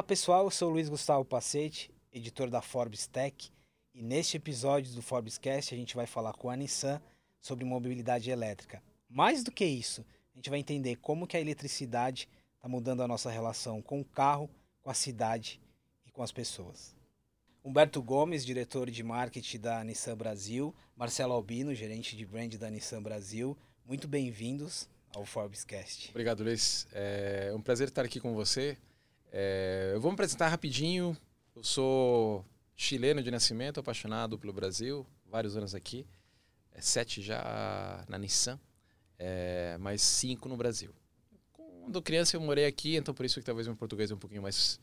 [0.00, 3.52] Olá pessoal, eu sou Luiz Gustavo Pacete, editor da Forbes Tech,
[3.94, 6.98] e neste episódio do Forbescast a gente vai falar com a Nissan
[7.38, 8.82] sobre mobilidade elétrica.
[9.10, 10.02] Mais do que isso,
[10.32, 14.04] a gente vai entender como que a eletricidade está mudando a nossa relação com o
[14.04, 14.48] carro,
[14.80, 15.60] com a cidade
[16.06, 16.96] e com as pessoas.
[17.62, 23.02] Humberto Gomes, diretor de marketing da Nissan Brasil, Marcelo Albino, gerente de brand da Nissan
[23.02, 23.54] Brasil,
[23.84, 26.08] muito bem-vindos ao Forbescast.
[26.08, 26.88] Obrigado, Luiz.
[26.90, 28.78] É um prazer estar aqui com você.
[29.32, 31.16] É, eu vou me apresentar rapidinho.
[31.54, 32.44] Eu sou
[32.76, 36.06] chileno de nascimento, apaixonado pelo Brasil, vários anos aqui.
[36.72, 38.58] É, sete já na Nissan,
[39.18, 40.94] é, mais cinco no Brasil.
[41.52, 44.42] Quando criança eu morei aqui, então por isso que talvez meu português é um pouquinho
[44.42, 44.80] mais,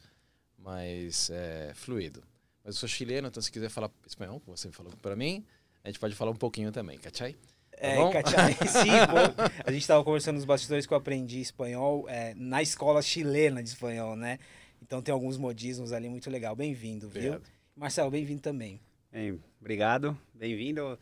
[0.58, 2.24] mais é, fluido.
[2.64, 5.46] Mas eu sou chileno, então se quiser falar espanhol, você falou para mim,
[5.84, 7.36] a gente pode falar um pouquinho também, cachai?
[7.80, 7.96] Tá é,
[9.08, 9.42] pô.
[9.64, 13.70] A gente estava conversando nos bastidores que eu aprendi espanhol é, na escola chilena de
[13.70, 14.40] espanhol, né?
[14.82, 16.56] Então tem alguns modismos ali muito legal.
[16.56, 17.40] Bem-vindo, viu?
[17.76, 18.82] Marcelo, bem-vindo também.
[19.12, 20.98] Bem, obrigado, bem-vindo.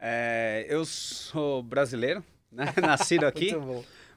[0.00, 2.66] É, eu sou brasileiro, né?
[2.82, 3.52] nascido aqui,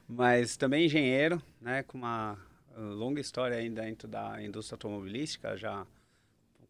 [0.08, 1.84] mas também engenheiro, né?
[1.84, 2.36] com uma
[2.76, 5.86] longa história ainda dentro da indústria automobilística, já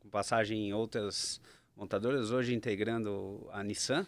[0.01, 1.41] com passagem em outras
[1.75, 4.07] montadoras, hoje integrando a Nissan,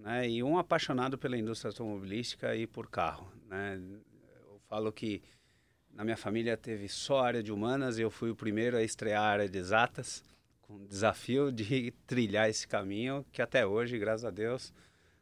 [0.00, 0.28] né?
[0.28, 3.80] E um apaixonado pela indústria automobilística e por carro, né?
[4.42, 5.22] Eu falo que
[5.92, 9.22] na minha família teve só área de humanas e eu fui o primeiro a estrear
[9.22, 10.24] a área de exatas,
[10.62, 14.72] com o desafio de trilhar esse caminho que até hoje, graças a Deus,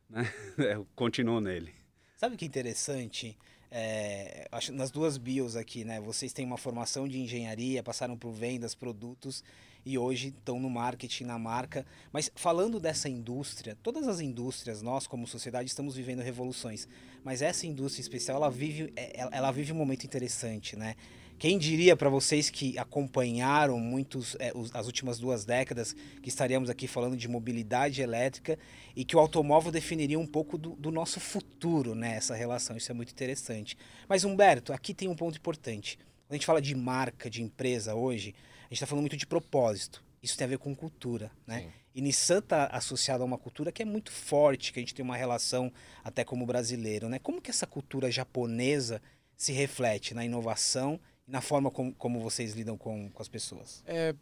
[0.09, 0.23] né?
[0.59, 1.75] eu continuo nele.
[2.17, 3.37] Sabe que interessante?
[3.70, 6.01] É, acho nas duas bios aqui, né?
[6.01, 9.45] Vocês têm uma formação de engenharia, passaram por vendas, produtos
[9.89, 11.86] e hoje estão no marketing, na marca.
[12.12, 16.86] Mas falando dessa indústria, todas as indústrias, nós como sociedade estamos vivendo revoluções.
[17.25, 20.95] Mas essa indústria especial, ela vive, é, ela vive um momento interessante, né?
[21.39, 26.68] Quem diria para vocês que acompanharam muitos é, os, as últimas duas décadas que estaríamos
[26.68, 28.58] aqui falando de mobilidade elétrica
[28.95, 32.17] e que o automóvel definiria um pouco do, do nosso futuro, né?
[32.17, 33.79] Essa relação, isso é muito interessante.
[34.07, 35.98] Mas Humberto, aqui tem um ponto importante.
[36.27, 38.34] Quando a gente fala de marca, de empresa hoje,
[38.68, 40.02] gente está falando muito de propósito.
[40.23, 41.61] Isso tem a ver com cultura, né?
[41.62, 41.73] Sim.
[41.95, 45.05] E Nissan está associada a uma cultura que é muito forte, que a gente tem
[45.05, 45.73] uma relação
[46.05, 47.18] até como brasileiro, né?
[47.18, 49.01] Como que essa cultura japonesa
[49.36, 53.83] se reflete na inovação e na forma como, como vocês lidam com, com as pessoas?
[53.86, 54.14] É,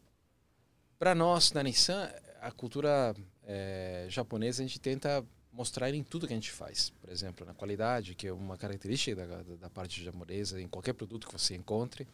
[0.99, 3.15] Para nós, na Nissan, a cultura
[3.45, 6.91] é, japonesa, a gente tenta mostrar em tudo que a gente faz.
[7.01, 11.27] Por exemplo, na qualidade, que é uma característica da, da parte japonesa, em qualquer produto
[11.27, 12.07] que você encontre.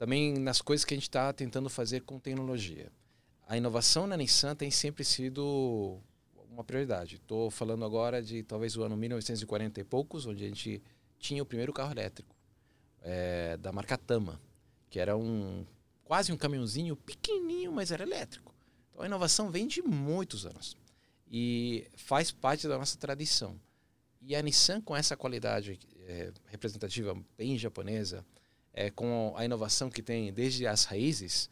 [0.00, 2.90] Também nas coisas que a gente está tentando fazer com tecnologia.
[3.46, 6.00] A inovação na Nissan tem sempre sido
[6.50, 7.16] uma prioridade.
[7.16, 10.82] Estou falando agora de talvez o ano 1940 e poucos, onde a gente
[11.18, 12.34] tinha o primeiro carro elétrico
[13.02, 14.40] é, da marca Tama,
[14.88, 15.66] que era um
[16.02, 18.54] quase um caminhãozinho pequenininho, mas era elétrico.
[18.88, 20.78] Então a inovação vem de muitos anos
[21.30, 23.60] e faz parte da nossa tradição.
[24.22, 28.24] E a Nissan, com essa qualidade é, representativa bem japonesa,
[28.80, 31.50] é, com a inovação que tem desde as raízes,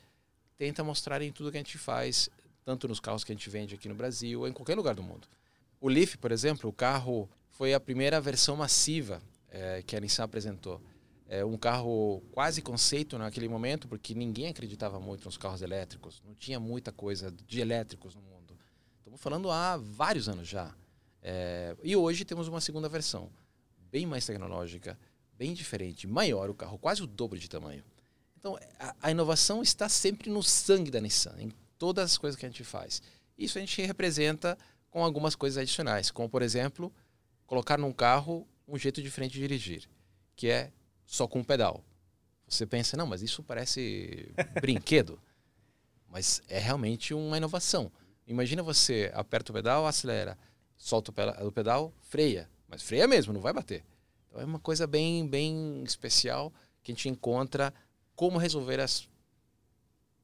[0.56, 2.30] tenta mostrar em tudo que a gente faz,
[2.64, 5.02] tanto nos carros que a gente vende aqui no Brasil ou em qualquer lugar do
[5.02, 5.28] mundo.
[5.78, 10.24] O Leaf, por exemplo, o carro foi a primeira versão massiva é, que a Nissan
[10.24, 10.80] apresentou
[11.28, 16.22] é, um carro quase conceito naquele momento, porque ninguém acreditava muito nos carros elétricos.
[16.26, 18.56] Não tinha muita coisa de elétricos no mundo.
[18.96, 20.74] Estamos falando há vários anos já.
[21.22, 23.28] É, e hoje temos uma segunda versão,
[23.90, 24.98] bem mais tecnológica,
[25.38, 27.84] bem diferente, maior o carro, quase o dobro de tamanho.
[28.36, 32.44] Então, a, a inovação está sempre no sangue da Nissan, em todas as coisas que
[32.44, 33.00] a gente faz.
[33.38, 34.58] Isso a gente representa
[34.90, 36.92] com algumas coisas adicionais, como, por exemplo,
[37.46, 39.88] colocar num carro um jeito diferente de dirigir,
[40.34, 40.72] que é
[41.06, 41.84] só com um pedal.
[42.48, 45.20] Você pensa, não, mas isso parece brinquedo.
[46.08, 47.92] Mas é realmente uma inovação.
[48.26, 50.36] Imagina você aperta o pedal, acelera,
[50.76, 51.12] solta
[51.42, 52.48] o pedal, freia.
[52.66, 53.84] Mas freia mesmo, não vai bater.
[54.28, 56.52] Então é uma coisa bem, bem especial
[56.82, 57.72] que a gente encontra
[58.14, 59.08] como resolver as,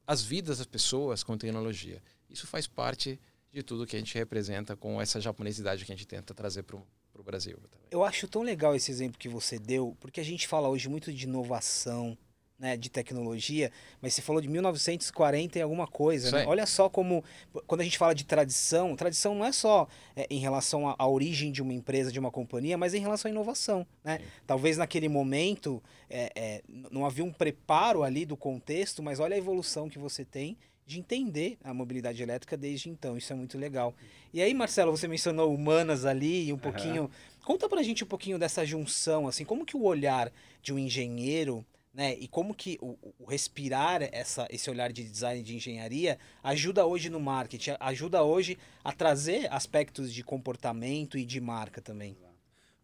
[0.05, 2.01] as vidas das pessoas com tecnologia.
[2.29, 3.19] Isso faz parte
[3.51, 6.75] de tudo que a gente representa com essa japonesidade que a gente tenta trazer para
[6.75, 7.55] o Brasil.
[7.55, 7.87] Também.
[7.89, 11.13] Eu acho tão legal esse exemplo que você deu, porque a gente fala hoje muito
[11.13, 12.17] de inovação,
[12.57, 13.71] né, de tecnologia,
[14.01, 16.31] mas você falou de 1940 e alguma coisa.
[16.31, 16.45] Né?
[16.47, 17.23] Olha só como,
[17.67, 21.07] quando a gente fala de tradição, tradição não é só é, em relação à, à,
[21.07, 23.85] origem de uma empresa, de uma companhia, mas em relação à inovação.
[24.03, 24.21] Né?
[24.47, 26.61] Talvez naquele momento é, é,
[26.91, 30.99] não havia um preparo ali do contexto, mas olha a evolução que você tem de
[30.99, 33.17] entender a mobilidade elétrica desde então.
[33.17, 33.93] Isso é muito legal.
[34.31, 37.03] E aí, Marcelo, você mencionou humanas ali e um pouquinho.
[37.03, 37.09] Uhum.
[37.43, 40.31] Conta pra gente um pouquinho dessa junção, assim, como que o olhar
[40.61, 41.65] de um engenheiro
[41.95, 42.13] né?
[42.19, 47.09] E como que o, o, respirar essa, esse olhar de design de engenharia ajuda hoje
[47.09, 52.17] no marketing, ajuda hoje a trazer aspectos de comportamento e de marca também.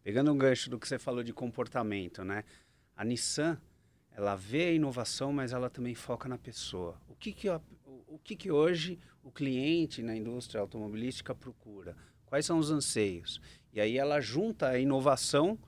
[0.02, 2.42] Pegando um gancho do que você falou de comportamento, né?
[2.96, 3.60] A Nissan,
[4.12, 6.98] ela vê a inovação, mas ela também foca na pessoa.
[7.06, 7.48] O que que,
[7.84, 11.94] o que, que hoje o cliente na indústria automobilística procura?
[12.24, 13.42] Quais são os anseios?
[13.74, 15.58] E aí ela junta a inovação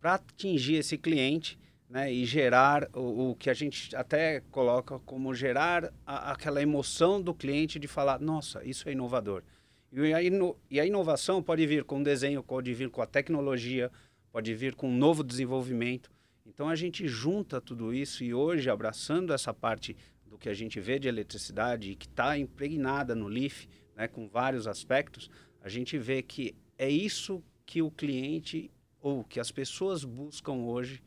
[0.00, 1.56] para atingir esse cliente
[1.92, 7.20] né, e gerar o, o, que a gente até coloca como gerar a, aquela emoção
[7.20, 9.42] do cliente de falar, nossa, isso é inovador.
[9.92, 13.90] E a, ino, e a inovação pode vir com desenho, pode vir com a tecnologia,
[14.32, 16.10] pode vir com um novo desenvolvimento.
[16.46, 20.80] Então a gente junta tudo isso e hoje, abraçando essa parte do que a gente
[20.80, 25.28] vê de eletricidade e que está impregnada no LIF, né, com vários aspectos,
[25.60, 31.02] a gente vê que é isso que o cliente ou que as pessoas buscam hoje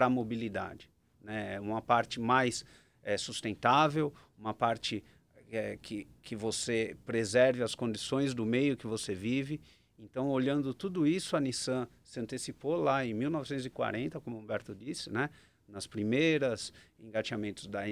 [0.00, 0.88] para a mobilidade.
[1.22, 1.60] Né?
[1.60, 2.64] Uma parte mais
[3.02, 5.04] é, sustentável, uma parte
[5.52, 9.60] é, que, que você preserve as condições do meio que você vive.
[9.98, 15.10] Então, olhando tudo isso, a Nissan se antecipou lá em 1940, como o Humberto disse,
[15.10, 15.28] né?
[15.68, 17.82] nas primeiras engateamentos da,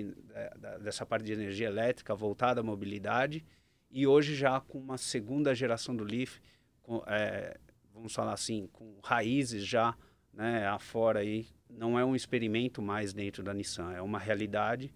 [0.59, 3.45] da, dessa parte de energia elétrica voltada à mobilidade,
[3.91, 6.39] e hoje já com uma segunda geração do Leaf,
[6.81, 7.59] com, é,
[7.93, 9.95] vamos falar assim, com raízes já
[10.33, 11.47] né, afora aí.
[11.71, 14.93] Não é um experimento mais dentro da Nissan, é uma realidade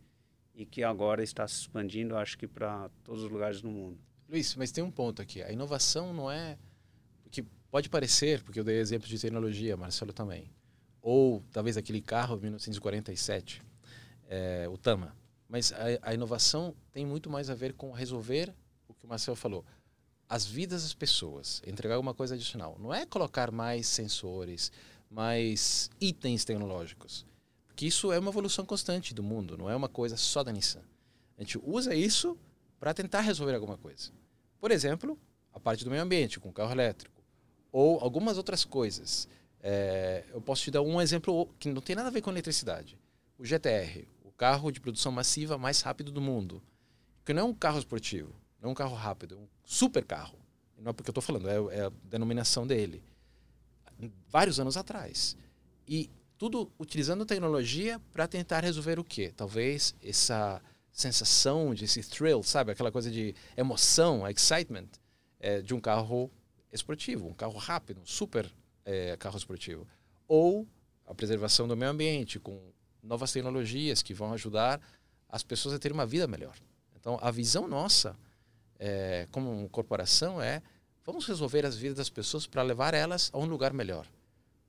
[0.54, 3.98] e que agora está se expandindo, acho que para todos os lugares do mundo.
[4.28, 5.42] Luiz, mas tem um ponto aqui.
[5.42, 6.58] A inovação não é
[7.30, 10.50] que pode parecer, porque eu dei exemplos de tecnologia, Marcelo também,
[11.00, 13.62] ou talvez aquele carro de 1947,
[14.28, 15.16] é, o Tama.
[15.48, 18.54] Mas a, a inovação tem muito mais a ver com resolver
[18.88, 19.64] o que o Marcelo falou
[20.32, 22.78] as vidas das pessoas, entregar alguma coisa adicional.
[22.80, 24.72] Não é colocar mais sensores,
[25.12, 27.26] mais itens tecnológicos.
[27.66, 30.82] Porque isso é uma evolução constante do mundo, não é uma coisa só da Nissan.
[31.36, 32.36] A gente usa isso
[32.80, 34.10] para tentar resolver alguma coisa.
[34.58, 35.18] Por exemplo,
[35.52, 37.22] a parte do meio ambiente, com carro elétrico.
[37.70, 39.28] Ou algumas outras coisas.
[39.60, 42.98] É, eu posso te dar um exemplo que não tem nada a ver com eletricidade.
[43.38, 46.62] O GTR, o carro de produção massiva mais rápido do mundo.
[47.24, 50.38] Que não é um carro esportivo não é um carro rápido, é um super carro.
[50.78, 53.02] Não é porque eu estou falando, é, é, a denominação dele.
[54.28, 55.37] Vários anos atrás.
[55.87, 59.32] E tudo utilizando tecnologia para tentar resolver o quê?
[59.37, 60.60] Talvez essa
[60.93, 62.72] sensação de esse thrill, sabe?
[62.72, 64.88] Aquela coisa de emoção, excitement
[65.40, 66.31] é, de um carro
[66.72, 68.50] esportivo, um carro rápido, um super
[68.84, 69.87] é, carro esportivo.
[70.26, 70.66] Ou
[71.06, 72.60] a preservação do meio ambiente com
[73.02, 74.81] novas tecnologias que vão ajudar
[75.28, 76.56] as pessoas a terem uma vida melhor.
[76.94, 78.16] Então, a visão nossa
[78.78, 80.62] é, como corporação é
[81.04, 84.06] vamos resolver as vidas das pessoas para levar elas a um lugar melhor.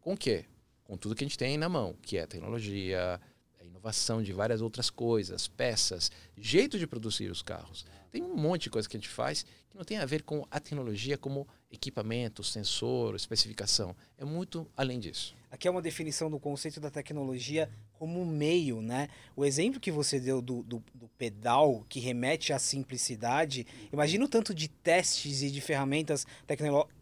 [0.02, 0.46] Com o quê?
[0.84, 3.20] Com tudo que a gente tem na mão, que é tecnologia,
[3.60, 7.86] a inovação de várias outras coisas, peças, jeito de produzir os carros.
[8.12, 10.46] Tem um monte de coisa que a gente faz que não tem a ver com
[10.52, 13.96] a tecnologia como equipamento, sensor, especificação.
[14.18, 15.36] É muito além disso.
[15.50, 19.08] Aqui é uma definição do conceito da tecnologia como meio, né?
[19.36, 24.28] O exemplo que você deu do, do, do pedal, que remete à simplicidade, imagina o
[24.28, 26.26] tanto de testes e de ferramentas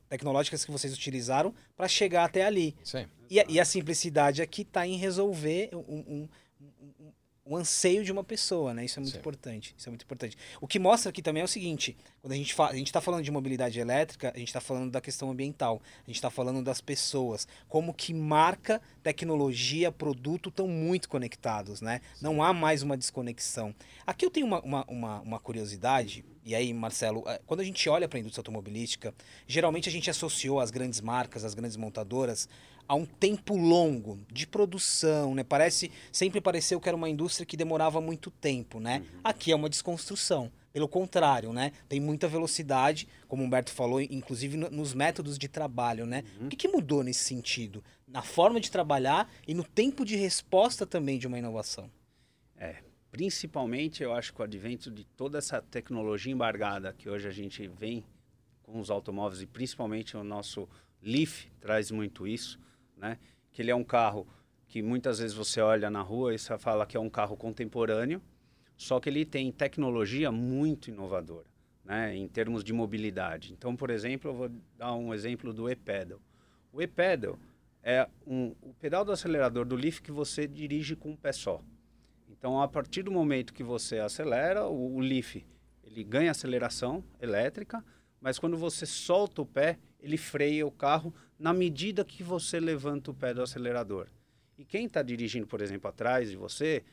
[0.09, 2.75] tecnológicas que vocês utilizaram para chegar até ali.
[2.83, 3.05] Sim.
[3.29, 6.29] E, a, e a simplicidade aqui está em resolver um, um,
[7.51, 8.85] o anseio de uma pessoa, né?
[8.85, 9.19] Isso é muito Sim.
[9.19, 9.75] importante.
[9.77, 10.37] Isso é muito importante.
[10.61, 13.01] O que mostra aqui também é o seguinte: quando a gente fala, a gente está
[13.01, 16.63] falando de mobilidade elétrica, a gente está falando da questão ambiental, a gente está falando
[16.63, 21.99] das pessoas, como que marca, tecnologia, produto estão muito conectados, né?
[22.15, 22.23] Sim.
[22.23, 23.75] Não há mais uma desconexão.
[24.07, 26.23] Aqui eu tenho uma, uma, uma, uma curiosidade.
[26.43, 29.13] E aí, Marcelo, eh, quando a gente olha para a indústria automobilística,
[29.45, 32.49] geralmente a gente associou as grandes marcas, as grandes montadoras,
[32.91, 35.45] a um tempo longo de produção, né?
[35.45, 38.99] Parece sempre pareceu que era uma indústria que demorava muito tempo, né?
[38.99, 39.19] Uhum.
[39.23, 40.51] Aqui é uma desconstrução.
[40.73, 41.71] Pelo contrário, né?
[41.87, 46.25] Tem muita velocidade, como o Humberto falou, inclusive no, nos métodos de trabalho, né?
[46.37, 46.47] Uhum.
[46.47, 47.81] O que, que mudou nesse sentido?
[48.05, 51.89] Na forma de trabalhar e no tempo de resposta também de uma inovação.
[52.57, 52.75] É,
[53.09, 57.65] principalmente eu acho que o advento de toda essa tecnologia embargada que hoje a gente
[57.69, 58.03] vem
[58.61, 60.67] com os automóveis e principalmente o nosso
[61.01, 62.59] Leaf traz muito isso
[63.01, 63.17] né?
[63.51, 64.27] Que ele é um carro
[64.67, 68.21] que muitas vezes você olha na rua e você fala que é um carro contemporâneo,
[68.77, 71.47] só que ele tem tecnologia muito inovadora,
[71.83, 72.15] né?
[72.15, 73.51] Em termos de mobilidade.
[73.51, 76.21] Então, por exemplo, eu vou dar um exemplo do e-pedal.
[76.71, 77.37] O e-pedal
[77.83, 81.61] é um, o pedal do acelerador do Leaf que você dirige com um pé só.
[82.29, 85.43] Então, a partir do momento que você acelera, o, o Leaf
[85.83, 87.83] ele ganha aceleração elétrica,
[88.21, 93.09] mas quando você solta o pé, ele freia o carro na medida que você levanta
[93.09, 94.07] o pé do acelerador.
[94.59, 96.83] E quem está dirigindo, por exemplo, atrás de você,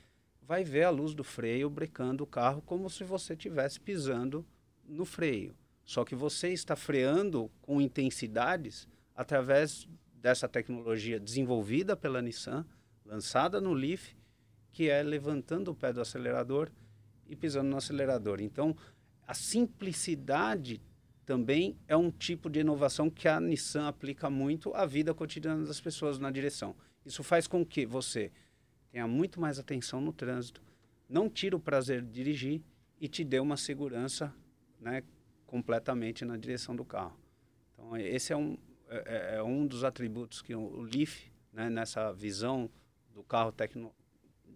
[0.40, 4.46] vai ver a luz do freio brecando o carro como se você estivesse pisando
[4.86, 5.54] no freio.
[5.84, 12.64] Só que você está freando com intensidades através dessa tecnologia desenvolvida pela Nissan,
[13.04, 14.16] lançada no Leaf,
[14.72, 16.70] que é levantando o pé do acelerador
[17.26, 18.40] e pisando no acelerador.
[18.40, 18.74] Então,
[19.26, 20.80] a simplicidade
[21.28, 25.78] também é um tipo de inovação que a Nissan aplica muito à vida cotidiana das
[25.78, 26.74] pessoas na direção.
[27.04, 28.32] Isso faz com que você
[28.90, 30.62] tenha muito mais atenção no trânsito,
[31.06, 32.62] não tire o prazer de dirigir
[32.98, 34.34] e te dê uma segurança
[34.80, 35.02] né,
[35.46, 37.20] completamente na direção do carro.
[37.74, 38.56] Então, esse é um,
[38.88, 42.70] é, é, é um dos atributos que o Leaf, né, nessa visão
[43.12, 43.94] do carro tecno,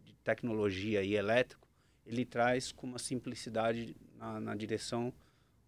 [0.03, 1.69] de tecnologia e elétrico,
[2.07, 5.13] ele traz com uma simplicidade na, na direção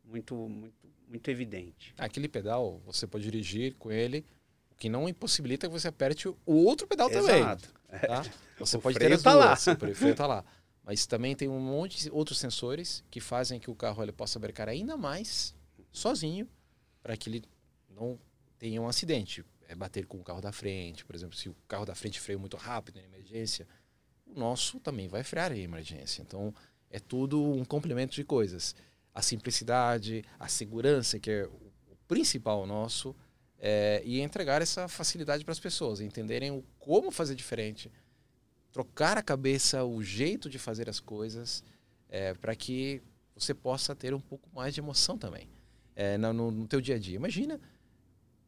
[0.05, 0.75] muito, muito,
[1.14, 1.94] muito evidente.
[1.97, 4.26] Aquele pedal, você pode dirigir com ele,
[4.71, 7.68] o que não impossibilita que você aperte o outro pedal Exato.
[7.87, 8.00] também.
[8.00, 8.25] Tá?
[8.59, 9.73] Você o pode ter as tá duas, lá.
[9.73, 10.44] o freio está lá.
[10.83, 14.38] Mas também tem um monte de outros sensores que fazem que o carro ele possa
[14.38, 15.54] brecar ainda mais
[15.90, 16.47] sozinho
[17.02, 17.44] para que ele
[17.88, 18.18] não
[18.59, 19.44] tenha um acidente.
[19.66, 22.38] É bater com o carro da frente, por exemplo, se o carro da frente freia
[22.38, 23.66] muito rápido em emergência,
[24.26, 26.21] o nosso também vai frear em emergência.
[26.21, 26.52] Então,
[26.90, 28.75] é tudo um complemento de coisas.
[29.14, 33.14] A simplicidade, a segurança, que é o principal nosso,
[33.59, 37.90] é, e entregar essa facilidade para as pessoas, entenderem o, como fazer diferente,
[38.73, 41.64] trocar a cabeça, o jeito de fazer as coisas,
[42.09, 43.00] é, para que
[43.35, 45.49] você possa ter um pouco mais de emoção também
[45.97, 47.16] é, no, no teu dia a dia.
[47.16, 47.61] Imagina,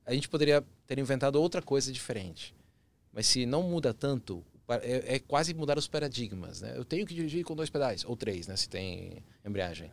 [0.04, 2.54] a gente poderia ter inventado outra coisa diferente,
[3.12, 6.60] mas se não muda tanto, é, é, quase mudar os paradigmas.
[6.60, 6.74] Né?
[6.76, 8.56] Eu tenho que dirigir com dois pedais, ou três, né?
[8.56, 9.90] se tem embreagem.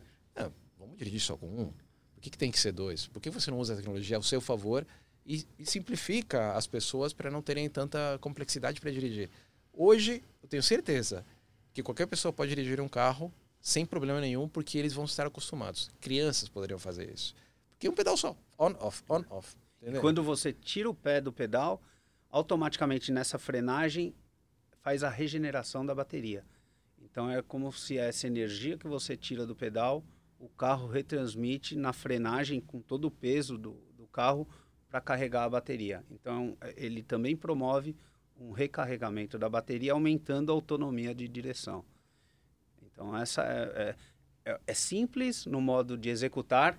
[0.96, 1.72] Dirigir só com um.
[2.14, 3.06] Por que, que tem que ser dois?
[3.06, 4.86] Por que você não usa a tecnologia ao seu favor
[5.26, 9.28] e, e simplifica as pessoas para não terem tanta complexidade para dirigir?
[9.72, 11.24] Hoje, eu tenho certeza
[11.72, 15.90] que qualquer pessoa pode dirigir um carro sem problema nenhum, porque eles vão estar acostumados.
[16.00, 17.34] Crianças poderiam fazer isso.
[17.70, 19.56] Porque um pedal só, on, off, on, off.
[20.00, 21.82] Quando você tira o pé do pedal,
[22.30, 24.14] automaticamente nessa frenagem
[24.80, 26.44] faz a regeneração da bateria.
[27.02, 30.04] Então é como se essa energia que você tira do pedal,
[30.44, 34.46] o carro retransmite na frenagem com todo o peso do, do carro
[34.90, 36.04] para carregar a bateria.
[36.10, 37.96] Então ele também promove
[38.38, 41.82] um recarregamento da bateria, aumentando a autonomia de direção.
[42.82, 43.96] Então essa é,
[44.44, 46.78] é, é, é simples no modo de executar,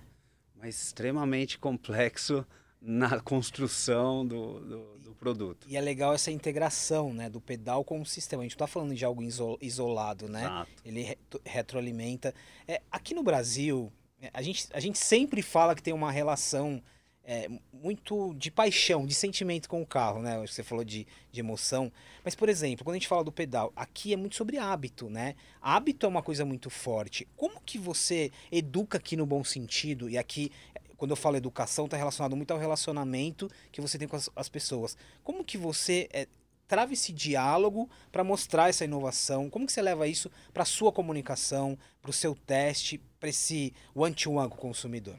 [0.54, 2.46] mas extremamente complexo
[2.80, 5.66] na construção do, do, do, produto.
[5.68, 8.42] E é legal essa integração né, do pedal com o sistema.
[8.42, 9.22] A gente está falando de algo
[9.60, 10.42] isolado, né?
[10.42, 10.70] Exato.
[10.84, 12.34] Ele retroalimenta.
[12.68, 16.82] É, aqui no Brasil, é, a gente, a gente sempre fala que tem uma relação
[17.26, 20.38] é, muito de paixão, de sentimento com o carro, né?
[20.46, 21.92] Você falou de, de emoção.
[22.24, 25.34] Mas, por exemplo, quando a gente fala do pedal, aqui é muito sobre hábito, né?
[25.60, 27.26] Hábito é uma coisa muito forte.
[27.36, 30.08] Como que você educa aqui no bom sentido?
[30.08, 30.52] E aqui
[30.96, 34.48] quando eu falo educação, está relacionado muito ao relacionamento que você tem com as, as
[34.48, 34.96] pessoas.
[35.22, 36.26] Como que você é,
[36.66, 39.48] trava esse diálogo para mostrar essa inovação?
[39.50, 43.72] Como que você leva isso para a sua comunicação, para o seu teste, para esse
[43.94, 45.18] one-to-one -one com o consumidor?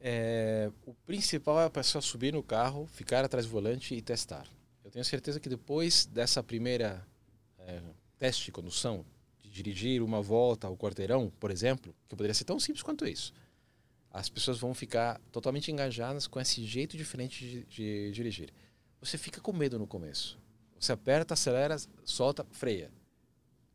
[0.00, 4.46] É, o principal é a pessoa subir no carro, ficar atrás do volante e testar.
[4.84, 7.04] Eu tenho certeza que depois dessa primeira
[7.58, 7.80] é,
[8.16, 9.04] teste de condução,
[9.42, 13.32] de dirigir uma volta ao quarteirão, por exemplo, que poderia ser tão simples quanto isso,
[14.18, 18.52] as pessoas vão ficar totalmente engajadas com esse jeito diferente de, de, dirigir.
[19.00, 20.38] Você fica com medo no começo.
[20.78, 22.90] Você aperta, acelera, solta, freia.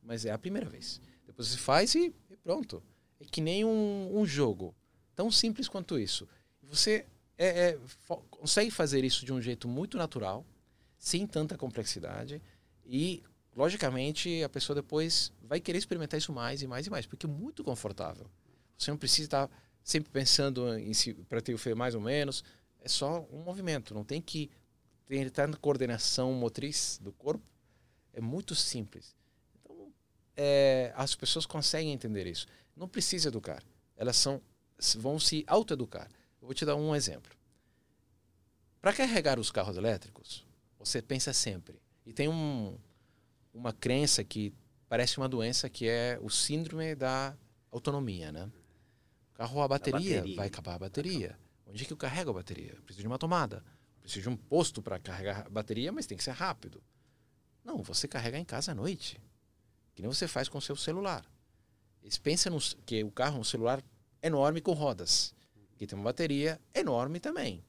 [0.02, 1.00] Mas é a primeira vez.
[1.26, 2.84] Depois você faz e, e pronto.
[3.22, 4.76] É que nem um, um, jogo.
[5.16, 6.28] Tão simples quanto isso.
[6.64, 7.06] Você
[7.38, 7.80] é, é,
[8.30, 10.46] consegue fazer isso de um jeito muito natural,
[10.98, 12.42] sem tanta complexidade.
[12.86, 13.24] E,
[13.56, 17.30] logicamente, a pessoa depois vai querer experimentar isso mais e mais e mais, porque é
[17.30, 18.30] muito confortável.
[18.78, 19.50] Você não precisa estar
[19.84, 22.44] sempre pensando em si, para ter o freio mais ou menos.
[22.80, 24.50] É só um movimento, não tem que
[25.06, 27.44] ter tanta coordenação motriz do corpo.
[28.14, 29.16] É muito simples.
[29.56, 29.92] Então,
[30.38, 32.48] é, as pessoas conseguem entender isso.
[32.76, 33.64] Não precisa educar.
[33.96, 34.42] Elas são,
[34.98, 36.10] vão se autoeducar.
[36.42, 37.32] Eu vou te dar um exemplo.
[38.82, 40.46] Para carregar os carros elétricos,
[40.78, 41.82] você pensa sempre.
[42.06, 42.78] E tem um,
[43.54, 44.54] uma crença que
[44.90, 47.36] parece uma doença que é o síndrome da
[47.72, 48.52] autonomia, né?
[49.44, 51.38] Carro a bateria, bateria, vai acabar a bateria.
[51.68, 52.78] Onde é que eu carrego a bateria?
[52.86, 53.62] preciso de uma tomada.
[54.00, 56.82] preciso de um posto para carregar a bateria, mas tem que ser rápido.
[57.62, 59.22] Não, você carrega em casa à noite.
[59.94, 61.26] Que nem você faz com o seu celular.
[62.02, 63.84] Eles pensam que o carro é um celular
[64.22, 65.36] enorme com rodas.
[65.76, 67.66] Que tem uma bateria enorme também.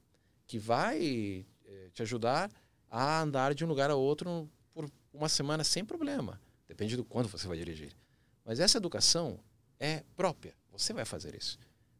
[0.46, 2.52] Que vai eh, te ajudar
[2.88, 6.40] a andar de um lugar a outro por uma semana sem problema.
[6.68, 7.96] Depende do quanto você vai dirigir.
[8.44, 9.40] Mas essa educação
[9.80, 10.54] é própria.
[10.70, 11.56] Você vai fazer isso.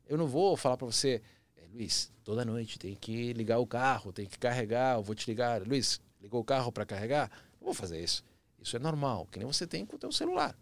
[0.07, 1.23] Eu não vou falar para você,
[1.57, 5.27] é, Luiz, toda noite tem que ligar o carro, tem que carregar, eu vou te
[5.27, 5.67] ligar.
[5.67, 7.31] Luiz, ligou o carro para carregar?
[7.61, 8.25] Não vou fazer isso.
[8.61, 10.57] Isso é normal, que nem você tem com o seu celular.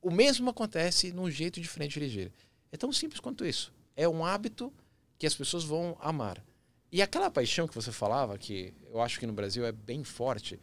[0.00, 2.32] O mesmo acontece num jeito diferente de dirigir.
[2.70, 3.72] É tão simples quanto isso.
[3.96, 4.72] É um hábito
[5.18, 6.42] que as pessoas vão amar.
[6.90, 10.58] E aquela paixão que você falava, que eu acho que no Brasil é bem forte,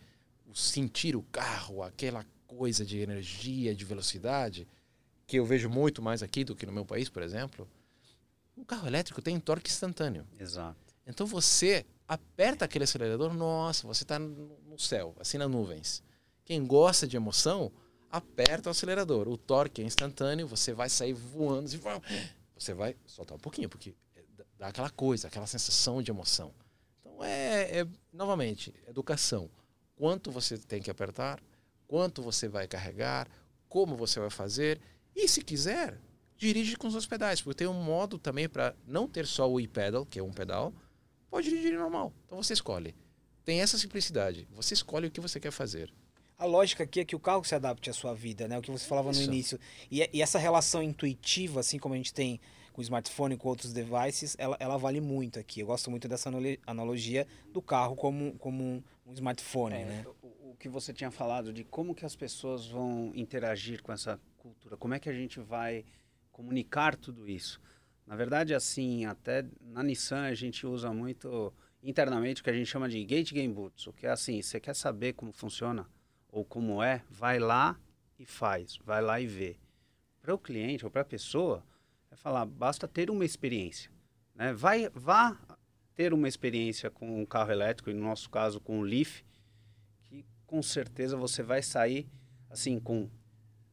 [0.47, 4.67] o sentir o carro, aquela coisa de energia, de velocidade,
[5.27, 7.67] que eu vejo muito mais aqui do que no meu país, por exemplo.
[8.57, 10.27] Um carro elétrico tem torque instantâneo.
[10.39, 10.95] Exato.
[11.05, 16.03] Então você aperta aquele acelerador, nossa, você está no céu, assim nas nuvens.
[16.43, 17.71] Quem gosta de emoção,
[18.09, 19.27] aperta o acelerador.
[19.27, 21.69] O torque é instantâneo, você vai sair voando,
[22.55, 23.93] você vai soltar um pouquinho, porque
[24.57, 26.53] dá aquela coisa, aquela sensação de emoção.
[26.99, 29.49] Então é, é novamente, educação.
[29.95, 31.41] Quanto você tem que apertar,
[31.87, 33.27] quanto você vai carregar,
[33.67, 34.79] como você vai fazer.
[35.15, 35.99] E se quiser,
[36.37, 39.59] dirige com os dois pedais, porque tem um modo também para não ter só o
[39.59, 40.73] e-pedal, que é um pedal,
[41.29, 42.13] pode dirigir normal.
[42.25, 42.95] Então você escolhe.
[43.43, 44.47] Tem essa simplicidade.
[44.51, 45.91] Você escolhe o que você quer fazer.
[46.37, 48.57] A lógica aqui é que o carro se adapte à sua vida, né?
[48.57, 49.21] O que você falava Isso.
[49.21, 49.59] no início.
[49.89, 52.41] E, e, essa relação intuitiva, assim como a gente tem
[52.73, 55.61] com o smartphone, com outros devices, ela, ela vale muito aqui.
[55.61, 56.29] Eu gosto muito dessa
[56.67, 60.05] analogia do carro como, como um, um smartphone, é, né?
[60.21, 64.19] O, o que você tinha falado de como que as pessoas vão interagir com essa
[64.37, 65.85] cultura, como é que a gente vai
[66.35, 67.61] comunicar tudo isso.
[68.05, 72.67] Na verdade, assim, até na Nissan a gente usa muito internamente o que a gente
[72.67, 75.87] chama de Gate Game Boots, o que é assim, você quer saber como funciona
[76.27, 77.79] ou como é, vai lá
[78.19, 79.57] e faz, vai lá e vê.
[80.21, 81.63] Para o cliente ou para a pessoa,
[82.11, 83.89] é falar, basta ter uma experiência.
[84.35, 84.51] Né?
[84.51, 85.39] Vai, vá
[85.95, 89.21] ter uma experiência com um carro elétrico, e no nosso caso com o Leaf,
[90.03, 92.05] que com certeza você vai sair
[92.49, 93.09] assim com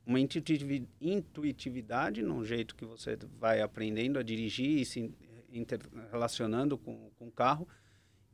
[0.05, 5.15] uma intuitividade no jeito que você vai aprendendo a dirigir e se
[6.11, 7.69] relacionando com, com o carro.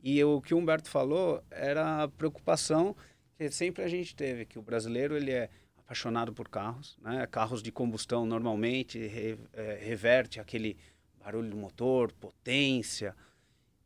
[0.01, 2.95] E o que o Humberto falou era a preocupação
[3.37, 7.25] que sempre a gente teve, que o brasileiro ele é apaixonado por carros, né?
[7.27, 10.77] Carros de combustão normalmente re, é, reverte aquele
[11.17, 13.15] barulho do motor, potência.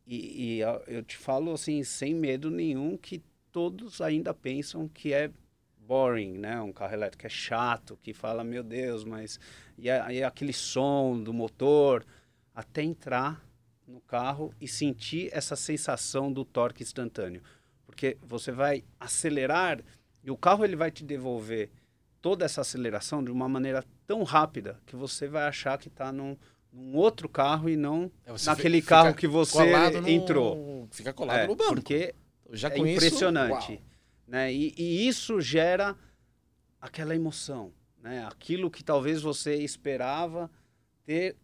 [0.06, 5.32] E, e eu te falo assim, sem medo nenhum, que todos ainda pensam que é
[5.88, 6.62] boring, né?
[6.62, 9.40] Um carro elétrico é chato, que fala, meu Deus, mas...
[9.78, 12.06] E, e aquele som do motor,
[12.54, 13.44] até entrar
[13.88, 17.42] no carro e sentir essa sensação do torque instantâneo.
[17.86, 19.80] Porque você vai acelerar
[20.24, 21.70] e o carro ele vai te devolver
[22.22, 26.38] toda essa aceleração de uma maneira tão rápida que você vai achar que está num,
[26.72, 29.74] num, outro carro e não é, naquele carro que você
[30.08, 30.56] entrou.
[30.56, 31.76] No, fica colado é, no banco.
[31.76, 32.16] Porque
[32.52, 33.82] já é impressionante.
[34.28, 34.54] Né?
[34.54, 35.98] E, e, isso gera
[36.80, 37.74] aquela emoção.
[38.02, 38.26] Né?
[38.26, 40.50] Aquilo que talvez você esperava
[41.06, 41.36] ter,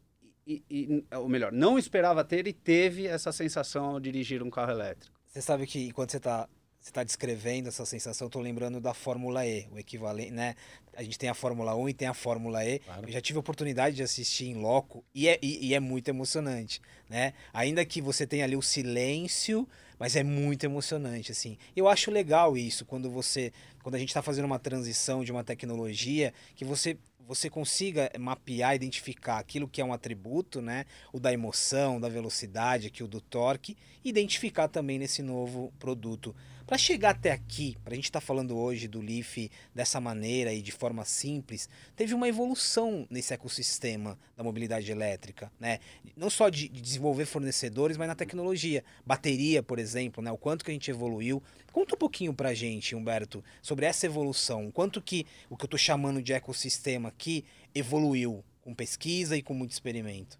[0.45, 4.71] e, e, ou melhor, não esperava ter e teve essa sensação ao dirigir um carro
[4.71, 5.17] elétrico.
[5.27, 9.45] Você sabe que enquanto você está você está descrevendo essa sensação, estou lembrando da Fórmula
[9.45, 10.55] E, o equivalente, né?
[10.95, 12.79] A gente tem a Fórmula 1 e tem a Fórmula E.
[12.79, 13.05] Claro.
[13.05, 16.07] Eu já tive a oportunidade de assistir em loco e é, e, e, é muito
[16.07, 17.33] emocionante, né?
[17.53, 19.67] Ainda que você tenha ali o silêncio,
[19.99, 21.57] mas é muito emocionante, assim.
[21.75, 23.51] Eu acho legal isso, quando você,
[23.83, 26.97] quando a gente está fazendo uma transição de uma tecnologia, que você
[27.29, 30.85] você consiga mapear, identificar aquilo que é um atributo, né?
[31.13, 36.35] O da emoção, da velocidade, aqui o do torque, identificar também nesse novo produto.
[36.69, 40.53] Para chegar até aqui, para a gente estar tá falando hoje do Leaf dessa maneira
[40.53, 45.79] e de forma simples, teve uma evolução nesse ecossistema da mobilidade elétrica, né?
[46.15, 48.83] Não só de, de desenvolver fornecedores, mas na tecnologia.
[49.03, 50.31] Bateria, por exemplo, né?
[50.31, 51.41] O quanto que a gente evoluiu.
[51.71, 54.69] Conta um pouquinho para a gente, Humberto, sobre essa evolução.
[54.69, 59.55] Quanto que o que eu estou chamando de ecossistema aqui evoluiu com pesquisa e com
[59.55, 60.37] muito experimento.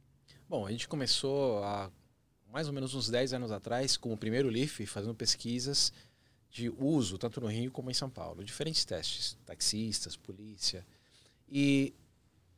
[0.48, 1.90] Bom, a gente começou há
[2.52, 5.92] mais ou menos uns 10 anos atrás com o primeiro Leaf, fazendo pesquisas
[6.50, 8.44] de uso, tanto no Rio como em São Paulo.
[8.44, 10.86] Diferentes testes, taxistas, polícia.
[11.48, 11.94] E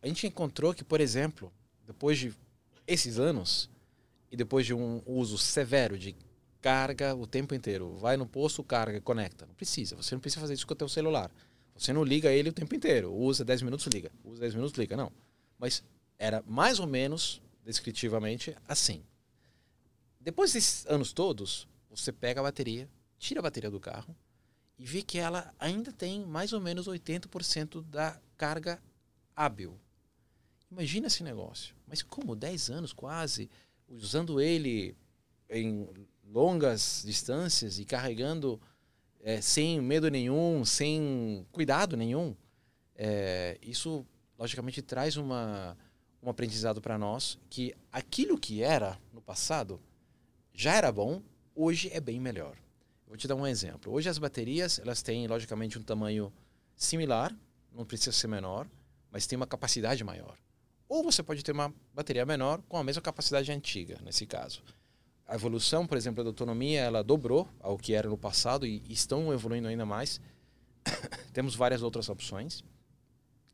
[0.02, 1.52] a gente encontrou que, por exemplo,
[1.86, 2.34] depois de
[2.88, 3.70] esses anos,
[4.32, 6.16] e depois de um uso severo de
[6.62, 9.46] carga o tempo inteiro, vai no posto, carga, conecta.
[9.46, 11.32] Não precisa, você não precisa fazer isso com o teu celular.
[11.76, 13.14] Você não liga ele o tempo inteiro.
[13.14, 14.12] Usa 10 minutos, liga.
[14.24, 14.96] Usa 10 minutos, liga.
[14.96, 15.12] Não.
[15.58, 15.84] Mas
[16.18, 19.04] era mais ou menos, descritivamente, assim.
[20.20, 22.88] Depois desses anos todos, você pega a bateria,
[23.22, 24.16] tira a bateria do carro
[24.80, 28.82] e vê que ela ainda tem mais ou menos 80% da carga
[29.36, 29.80] hábil.
[30.72, 31.76] Imagina esse negócio.
[31.88, 33.48] Mas como 10 anos quase,
[33.88, 34.98] usando ele
[35.48, 35.88] em
[36.26, 38.60] longas distâncias e carregando
[39.20, 42.36] é, sem medo nenhum, sem cuidado nenhum,
[42.96, 44.04] é, isso
[44.38, 45.78] logicamente traz uma,
[46.24, 49.80] um aprendizado para nós que aquilo que era no passado
[50.56, 51.22] já era bom,
[51.54, 52.58] hoje é bem melhor.
[53.12, 53.92] Vou te dar um exemplo.
[53.92, 56.32] Hoje as baterias elas têm logicamente um tamanho
[56.78, 57.36] similar,
[57.70, 58.66] não precisa ser menor,
[59.12, 60.38] mas tem uma capacidade maior.
[60.88, 64.64] Ou você pode ter uma bateria menor com a mesma capacidade antiga, nesse caso.
[65.28, 69.34] A evolução, por exemplo, da autonomia, ela dobrou ao que era no passado e estão
[69.34, 70.22] evoluindo ainda mais.
[71.34, 72.64] Temos várias outras opções.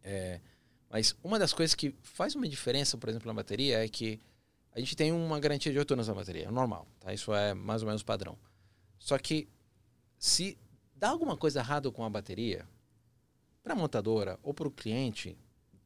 [0.03, 0.39] É,
[0.87, 4.19] mas uma das coisas que faz uma diferença, por exemplo, na bateria é que
[4.75, 7.11] a gente tem uma garantia de 8 anos na bateria, normal, tá?
[7.11, 8.37] Isso é mais ou menos padrão.
[8.99, 9.47] Só que
[10.17, 10.57] se
[10.95, 12.67] dá alguma coisa errada com a bateria,
[13.63, 15.38] para a montadora ou para o cliente,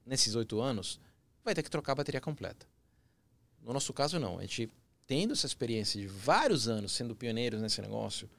[0.06, 1.00] nesses oito anos,
[1.44, 2.68] vai ter que trocar a bateria completa.
[3.62, 4.38] No nosso caso, não.
[4.38, 4.70] A gente,
[5.08, 8.30] tendo essa experiência de vários anos sendo pioneiros nesse negócio,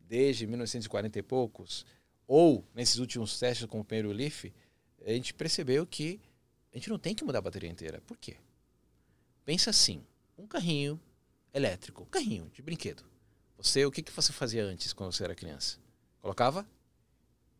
[0.00, 1.84] desde 1940 e poucos,
[2.26, 4.52] ou nesses últimos testes com o primeiro Leaf,
[5.04, 6.20] a gente percebeu que
[6.72, 8.00] a gente não tem que mudar a bateria inteira.
[8.06, 8.36] Por quê?
[9.44, 10.02] Pensa assim,
[10.38, 11.00] um carrinho
[11.52, 13.04] elétrico, um carrinho de brinquedo.
[13.62, 15.78] Você, o que, que você fazia antes quando você era criança?
[16.20, 16.66] Colocava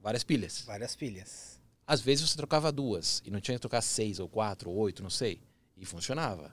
[0.00, 0.62] várias pilhas.
[0.66, 1.60] Várias pilhas.
[1.86, 5.00] Às vezes você trocava duas e não tinha que trocar seis ou quatro ou oito,
[5.00, 5.40] não sei.
[5.76, 6.52] E funcionava.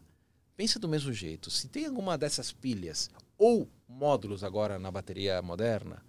[0.56, 1.50] Pensa do mesmo jeito.
[1.50, 3.10] Se tem alguma dessas pilhas
[3.40, 6.06] ou módulos agora na bateria moderna,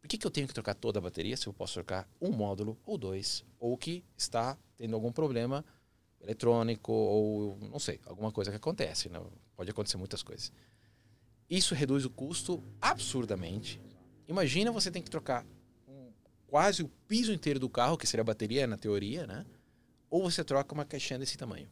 [0.00, 2.32] por que, que eu tenho que trocar toda a bateria se eu posso trocar um
[2.32, 5.64] módulo ou dois, ou que está tendo algum problema
[6.20, 9.08] eletrônico ou não sei, alguma coisa que acontece.
[9.08, 9.22] Né?
[9.54, 10.50] Pode acontecer muitas coisas.
[11.48, 13.80] Isso reduz o custo absurdamente.
[14.28, 15.46] Imagina você tem que trocar
[16.46, 19.44] quase o piso inteiro do carro, que seria a bateria na teoria, né?
[20.08, 21.68] Ou você troca uma caixinha desse tamanho,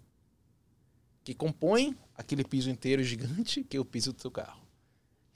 [1.23, 4.63] que compõe aquele piso inteiro gigante que é o piso do seu carro.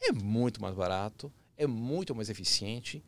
[0.00, 3.02] É muito mais barato, é muito mais eficiente,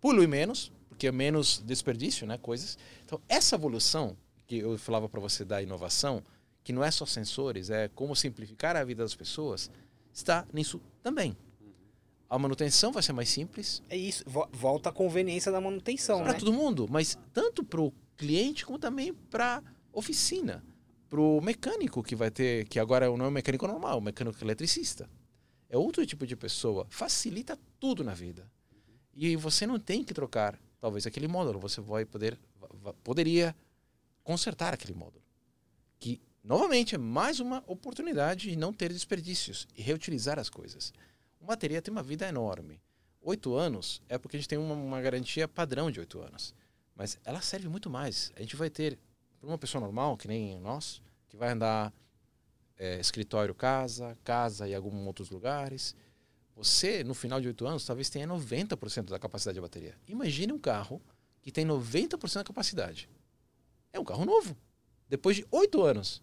[0.00, 2.78] polui menos, porque é menos desperdício, né, coisas.
[3.04, 6.22] Então, essa evolução que eu falava para você da inovação,
[6.62, 9.70] que não é só sensores, é como simplificar a vida das pessoas,
[10.12, 11.36] está nisso também.
[12.28, 13.82] A manutenção vai ser mais simples.
[13.88, 16.38] É isso, volta a conveniência da manutenção, para né?
[16.38, 20.64] todo mundo, mas tanto para o cliente como também para oficina,
[21.08, 24.00] para o mecânico que vai ter, que agora não é um mecânico normal, é um
[24.00, 25.08] mecânico eletricista
[25.70, 28.50] é outro tipo de pessoa, facilita tudo na vida.
[29.14, 31.60] E você não tem que trocar, talvez, aquele módulo.
[31.60, 32.38] Você vai poder,
[33.04, 33.54] poderia
[34.24, 35.22] consertar aquele módulo.
[36.42, 40.92] Novamente, é mais uma oportunidade de não ter desperdícios e reutilizar as coisas.
[41.38, 42.80] Uma bateria tem uma vida enorme.
[43.20, 46.54] Oito anos é porque a gente tem uma, uma garantia padrão de oito anos.
[46.96, 48.32] Mas ela serve muito mais.
[48.36, 48.98] A gente vai ter,
[49.38, 51.92] para uma pessoa normal, que nem nós, que vai andar
[52.78, 55.94] é, escritório casa, casa e alguns outros lugares.
[56.56, 59.94] Você, no final de oito anos, talvez tenha 90% da capacidade da bateria.
[60.08, 61.02] Imagine um carro
[61.42, 63.10] que tem 90% da capacidade.
[63.92, 64.56] É um carro novo.
[65.06, 66.22] Depois de oito anos.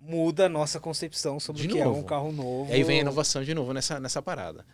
[0.00, 1.98] Muda a nossa concepção sobre de o que novo.
[1.98, 2.70] é um carro novo.
[2.70, 4.66] E aí vem a inovação de novo nessa, nessa parada.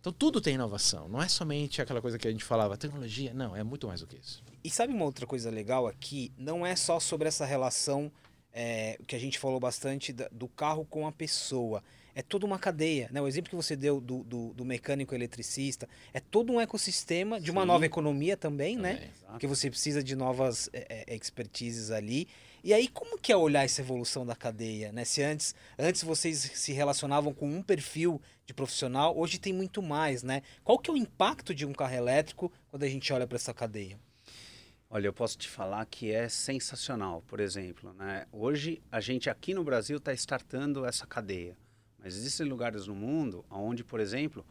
[0.00, 1.08] Então tudo tem inovação.
[1.08, 3.34] Não é somente aquela coisa que a gente falava, tecnologia.
[3.34, 4.42] Não, é muito mais do que isso.
[4.62, 6.32] E sabe uma outra coisa legal aqui?
[6.38, 8.10] Não é só sobre essa relação
[8.52, 11.82] é, que a gente falou bastante do carro com a pessoa.
[12.14, 13.08] É toda uma cadeia.
[13.12, 13.20] Né?
[13.20, 17.50] O exemplo que você deu do, do, do mecânico eletricista é todo um ecossistema de
[17.50, 17.66] uma Sim.
[17.68, 19.10] nova economia também, também né?
[19.14, 19.32] Exato.
[19.32, 22.26] Porque você precisa de novas é, é, expertises ali.
[22.68, 24.92] E aí, como que é olhar essa evolução da cadeia?
[24.92, 25.02] Né?
[25.02, 30.22] Se antes, antes vocês se relacionavam com um perfil de profissional, hoje tem muito mais,
[30.22, 30.42] né?
[30.62, 33.54] Qual que é o impacto de um carro elétrico quando a gente olha para essa
[33.54, 33.98] cadeia?
[34.90, 37.94] Olha, eu posso te falar que é sensacional, por exemplo.
[37.94, 38.26] Né?
[38.30, 41.56] Hoje, a gente aqui no Brasil está startando essa cadeia.
[41.98, 44.44] Mas existem lugares no mundo onde, por exemplo,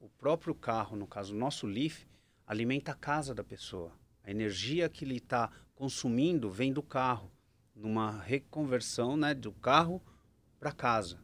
[0.00, 2.04] o próprio carro, no caso o nosso Leaf,
[2.44, 3.92] alimenta a casa da pessoa.
[4.24, 7.30] A energia que ele está consumindo vem do carro,
[7.80, 10.02] numa reconversão né, do carro
[10.58, 11.18] para casa.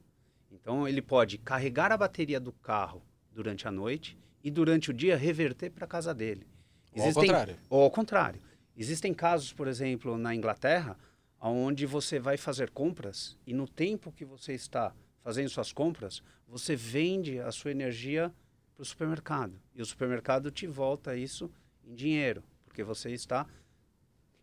[0.50, 5.16] Então ele pode carregar a bateria do carro durante a noite e durante o dia
[5.16, 6.46] reverter para a casa dele.
[6.94, 7.02] Existem...
[7.02, 7.56] Ou ao contrário.
[7.68, 8.42] Ou ao contrário.
[8.76, 10.98] Existem casos, por exemplo, na Inglaterra,
[11.40, 16.74] onde você vai fazer compras e no tempo que você está fazendo suas compras, você
[16.74, 18.32] vende a sua energia
[18.74, 19.60] para o supermercado.
[19.74, 21.50] E o supermercado te volta isso
[21.84, 23.46] em dinheiro, porque você está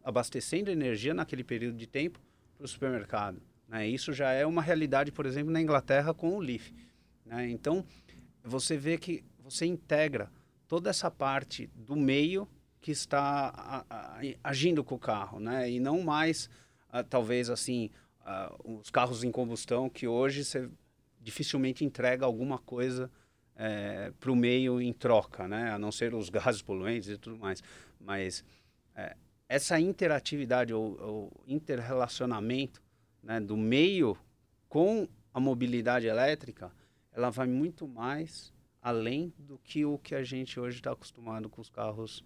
[0.03, 2.19] abastecendo energia naquele período de tempo
[2.57, 3.41] para o supermercado.
[3.67, 3.87] Né?
[3.87, 6.71] Isso já é uma realidade, por exemplo, na Inglaterra com o Leaf.
[7.25, 7.49] Né?
[7.49, 7.85] Então,
[8.43, 10.31] você vê que você integra
[10.67, 12.47] toda essa parte do meio
[12.81, 13.85] que está
[14.43, 15.71] agindo com o carro, né?
[15.71, 16.49] E não mais,
[16.89, 17.89] uh, talvez assim,
[18.21, 20.69] uh, os carros em combustão que hoje você
[21.21, 23.09] dificilmente entrega alguma coisa
[23.55, 25.71] é, para o meio em troca, né?
[25.71, 27.63] a não ser os gases poluentes e tudo mais.
[27.99, 28.43] Mas
[28.95, 29.15] é,
[29.47, 32.81] essa interatividade ou, ou interrelacionamento
[33.21, 34.17] né, do meio
[34.67, 36.71] com a mobilidade elétrica,
[37.11, 41.61] ela vai muito mais além do que o que a gente hoje está acostumado com
[41.61, 42.23] os carros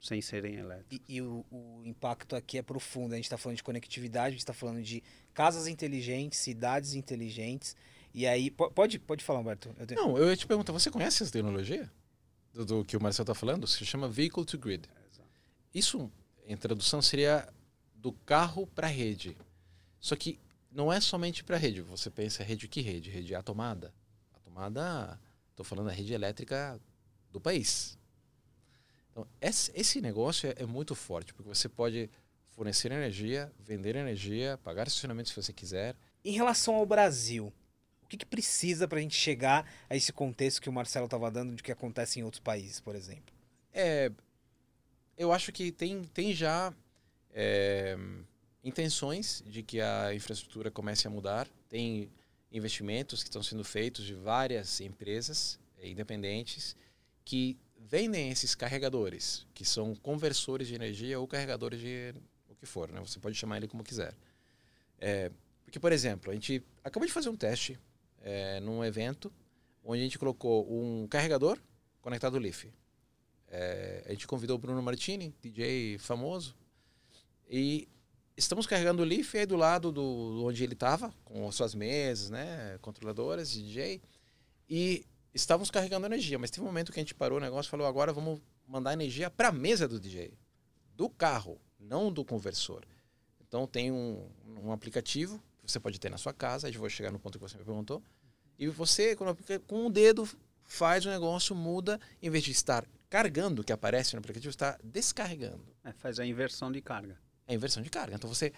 [0.00, 1.08] sem serem elétricos.
[1.08, 3.14] E, e o, o, impacto aqui é profundo.
[3.14, 7.74] A gente está falando de conectividade, a gente está falando de casas inteligentes, cidades inteligentes.
[8.12, 9.74] E aí, pode, pode falar, Humberto.
[9.78, 10.00] Eu tenho...
[10.00, 11.90] Não, eu ia te perguntar, você conhece essa tecnologia?
[12.52, 13.66] Do, do que o Marcelo está falando?
[13.66, 14.86] Se chama Vehicle to Grid.
[15.74, 16.12] Isso,
[16.46, 17.48] em tradução, seria
[17.94, 19.36] do carro para a rede.
[19.98, 20.38] Só que
[20.70, 21.80] não é somente para a rede.
[21.82, 23.10] Você pensa rede que rede?
[23.10, 23.94] Rede a tomada.
[24.34, 25.18] A tomada,
[25.50, 26.78] estou falando da rede elétrica
[27.30, 27.98] do país.
[29.10, 32.10] Então, esse negócio é, é muito forte, porque você pode
[32.50, 35.96] fornecer energia, vender energia, pagar estacionamento se você quiser.
[36.24, 37.52] Em relação ao Brasil,
[38.02, 41.30] o que, que precisa para a gente chegar a esse contexto que o Marcelo estava
[41.30, 43.34] dando de que acontece em outros países, por exemplo?
[43.72, 44.10] É,
[45.16, 46.72] eu acho que tem, tem já
[47.32, 47.96] é,
[48.62, 51.48] intenções de que a infraestrutura comece a mudar.
[51.68, 52.10] Tem
[52.50, 56.76] investimentos que estão sendo feitos de várias empresas é, independentes
[57.24, 62.14] que vendem esses carregadores, que são conversores de energia ou carregadores de
[62.48, 63.00] o que for, né?
[63.00, 64.14] Você pode chamar ele como quiser.
[64.98, 65.30] É,
[65.64, 67.78] porque, por exemplo, a gente acabou de fazer um teste
[68.22, 69.32] é, num evento
[69.84, 71.58] onde a gente colocou um carregador
[72.00, 72.66] conectado ao Leaf.
[73.56, 76.56] É, a gente convidou o Bruno Martini, DJ famoso,
[77.48, 77.86] e
[78.36, 82.30] estamos carregando o Leaf aí do lado do onde ele estava, com as suas mesas,
[82.30, 84.02] né, controladoras, DJ,
[84.68, 87.70] e estávamos carregando energia, mas teve um momento que a gente parou o negócio e
[87.70, 90.36] falou: agora vamos mandar energia para a mesa do DJ,
[90.96, 92.84] do carro, não do conversor.
[93.46, 94.28] Então tem um,
[94.64, 97.48] um aplicativo que você pode ter na sua casa, aí vou chegar no ponto que
[97.48, 98.02] você me perguntou,
[98.58, 99.16] e você,
[99.68, 100.28] com um dedo,
[100.64, 105.62] faz o negócio, muda, em vez de estar carregando, que aparece no aplicativo, está descarregando.
[105.84, 107.16] É, faz a inversão de carga.
[107.46, 108.16] É a inversão de carga.
[108.16, 108.52] Então você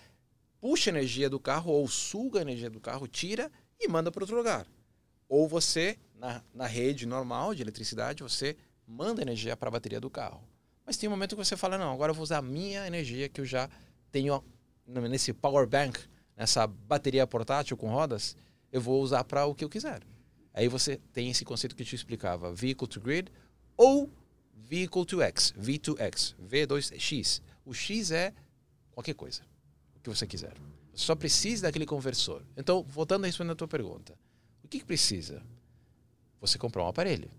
[0.58, 4.22] puxa a energia do carro ou suga a energia do carro, tira e manda para
[4.22, 4.66] outro lugar.
[5.28, 10.08] Ou você, na, na rede normal de eletricidade, você manda energia para a bateria do
[10.08, 10.42] carro.
[10.86, 13.28] Mas tem um momento que você fala, não, agora eu vou usar a minha energia
[13.28, 13.68] que eu já
[14.10, 14.42] tenho
[14.86, 16.00] nesse power bank,
[16.34, 18.34] nessa bateria portátil com rodas,
[18.72, 20.00] eu vou usar para o que eu quiser.
[20.54, 23.30] Aí você tem esse conceito que eu te explicava, vehicle to grid
[23.76, 24.10] ou
[24.56, 27.42] vehicle to X, V2X, V2X.
[27.64, 28.32] O X é
[28.90, 29.42] qualquer coisa,
[29.94, 30.54] o que você quiser.
[30.94, 32.42] Só precisa daquele conversor.
[32.56, 34.18] Então, voltando a responder a tua pergunta,
[34.64, 35.42] o que, que precisa?
[36.40, 37.30] Você comprar um aparelho.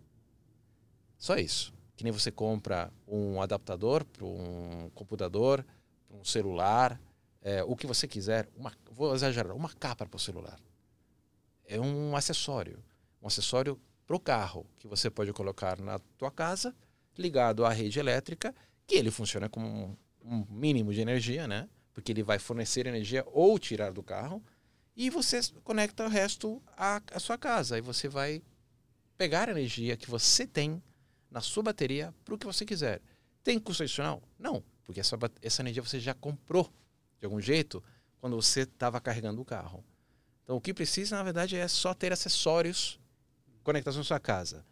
[1.18, 1.74] Só isso.
[1.96, 5.66] Que nem você compra um adaptador para um computador,
[6.08, 7.02] para um celular,
[7.42, 8.48] é, o que você quiser.
[8.56, 10.60] Uma, vou exagerar, uma capa para o celular.
[11.66, 12.84] É um acessório.
[13.22, 16.76] Um acessório para o carro que você pode colocar na tua casa,
[17.18, 18.54] ligado à rede elétrica,
[18.86, 21.68] que ele funciona com um, mínimo de energia, né?
[21.94, 24.44] Porque ele vai fornecer energia ou tirar do carro
[24.96, 27.76] e você conecta o resto à, à sua casa.
[27.76, 28.42] Aí você vai
[29.18, 30.82] pegar a energia que você tem
[31.30, 33.02] na sua bateria para o que você quiser.
[33.44, 34.22] Tem custo adicional?
[34.38, 36.72] Não, porque essa, essa energia você já comprou
[37.20, 37.84] de algum jeito
[38.20, 39.84] quando você estava carregando o carro.
[40.44, 43.00] Então o que precisa, na verdade, é só ter acessórios
[43.64, 44.66] conectados na sua casa.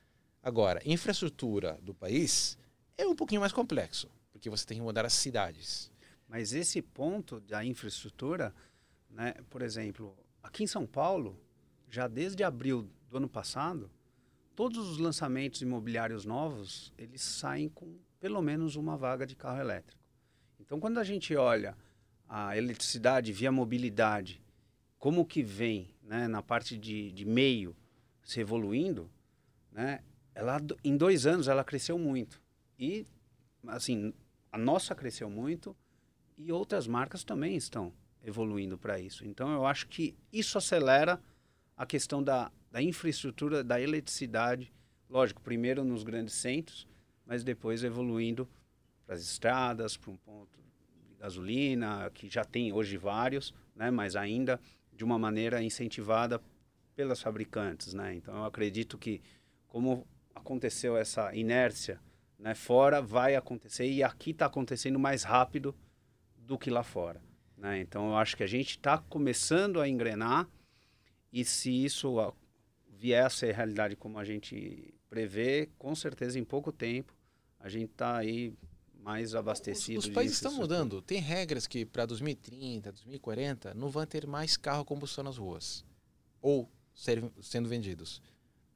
[0.45, 2.58] Agora, infraestrutura do país
[2.97, 5.91] é um pouquinho mais complexo, porque você tem que mudar as cidades.
[6.25, 8.53] Mas esse ponto da infraestrutura
[9.15, 9.34] né?
[9.49, 11.39] Por exemplo, aqui em São Paulo,
[11.89, 13.89] já desde abril do ano passado,
[14.53, 20.03] todos os lançamentos imobiliários novos, eles saem com pelo menos uma vaga de carro elétrico.
[20.60, 21.77] Então, quando a gente olha
[22.27, 24.41] a eletricidade via mobilidade,
[24.99, 27.75] como que vem né, na parte de, de meio
[28.23, 29.10] se evoluindo,
[29.71, 30.01] né,
[30.36, 32.41] ela, em dois anos ela cresceu muito.
[32.78, 33.08] E,
[33.65, 34.13] assim,
[34.52, 35.76] a nossa cresceu muito
[36.38, 39.26] e outras marcas também estão evoluindo para isso.
[39.26, 41.19] Então, eu acho que isso acelera
[41.78, 44.71] a questão da, da infraestrutura, da eletricidade,
[45.10, 46.86] lógico, primeiro nos grandes centros,
[47.26, 48.48] mas depois evoluindo
[49.06, 50.60] para as estradas, para um ponto
[51.08, 54.60] de gasolina, que já tem hoje vários, né, mas ainda
[54.91, 56.41] de uma maneira incentivada
[56.95, 57.93] pelas fabricantes.
[57.93, 58.15] Né?
[58.15, 59.21] Então, eu acredito que,
[59.67, 62.00] como aconteceu essa inércia
[62.38, 65.74] né, fora, vai acontecer e aqui está acontecendo mais rápido
[66.38, 67.21] do que lá fora.
[67.58, 67.80] Né?
[67.80, 70.48] Então, eu acho que a gente está começando a engrenar
[71.32, 72.17] e se isso
[72.88, 77.15] vier a ser realidade como a gente prevê, com certeza em pouco tempo
[77.60, 78.54] a gente está aí
[79.00, 80.00] mais abastecido.
[80.00, 81.02] Os, os países estão mudando.
[81.02, 85.86] Tem regras que para 2030, 2040 não vão ter mais carro a combustão nas ruas
[86.41, 88.21] ou ser, sendo vendidos.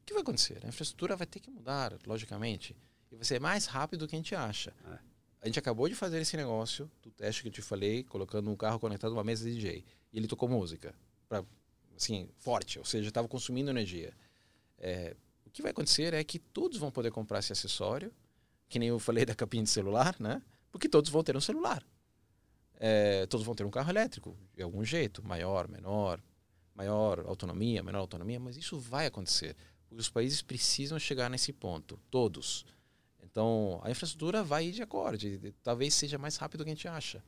[0.09, 0.59] Que vai acontecer?
[0.63, 2.75] A infraestrutura vai ter que mudar, logicamente,
[3.11, 4.73] e vai ser mais rápido do que a gente acha.
[4.85, 4.99] É.
[5.41, 8.55] A gente acabou de fazer esse negócio do teste que eu te falei, colocando um
[8.55, 9.85] carro conectado numa mesa de DJ.
[10.11, 10.93] E ele tocou música,
[11.29, 11.45] pra,
[11.95, 14.13] assim, forte, ou seja, estava consumindo energia.
[14.77, 18.11] É, o que vai acontecer é que todos vão poder comprar esse acessório,
[18.67, 20.41] que nem eu falei da capinha de celular, né?
[20.71, 21.83] Porque todos vão ter um celular.
[22.75, 26.21] É, todos vão ter um carro elétrico, de algum jeito, maior, menor,
[26.75, 29.55] maior autonomia, menor autonomia, mas isso vai acontecer.
[29.91, 32.65] Os países precisam chegar nesse ponto, todos.
[33.23, 35.17] Então, a infraestrutura vai de acordo,
[35.63, 37.23] talvez seja mais rápido do que a gente acha.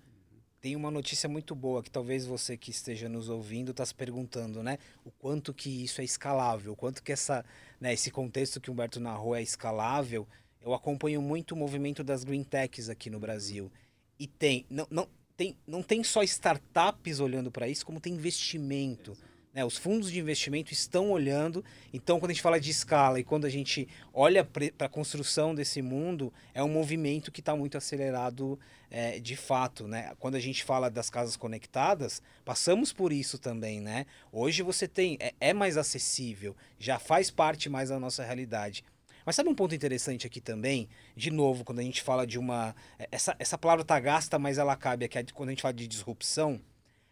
[0.59, 4.61] Tem uma notícia muito boa que talvez você que esteja nos ouvindo está se perguntando,
[4.61, 4.77] né?
[5.03, 7.43] O quanto que isso é escalável, o quanto que essa,
[7.79, 10.27] né, esse contexto que o Humberto narrou é escalável.
[10.61, 13.71] Eu acompanho muito o movimento das green techs aqui no Brasil.
[14.19, 19.13] E tem, não, não, tem, não tem só startups olhando para isso, como tem investimento.
[19.13, 19.65] Exato né?
[19.65, 21.63] Os fundos de investimento estão olhando.
[21.93, 25.53] Então, quando a gente fala de escala e quando a gente olha para a construção
[25.53, 28.59] desse mundo, é um movimento que está muito acelerado
[28.89, 29.87] é, de fato.
[29.87, 30.13] Né?
[30.19, 33.81] Quando a gente fala das casas conectadas, passamos por isso também.
[33.81, 34.05] Né?
[34.31, 38.83] Hoje você tem, é, é mais acessível, já faz parte mais da nossa realidade.
[39.23, 40.89] Mas sabe um ponto interessante aqui também?
[41.15, 42.75] De novo, quando a gente fala de uma.
[42.97, 45.87] É, essa, essa palavra está gasta, mas ela cabe aqui quando a gente fala de
[45.87, 46.59] disrupção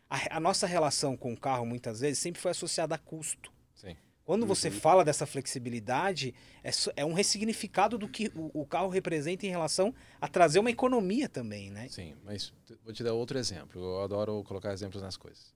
[0.09, 3.51] a, a, nossa relação com o carro, muitas vezes, sempre foi associada a custo.
[3.75, 3.95] Sim.
[4.25, 4.47] Quando uhum.
[4.47, 9.49] você fala dessa flexibilidade, é, é um ressignificado do que o, o, carro representa em
[9.49, 11.87] relação a trazer uma economia também, né?
[11.89, 13.81] Sim, mas vou te dar outro exemplo.
[13.81, 15.53] Eu adoro colocar exemplos nas coisas.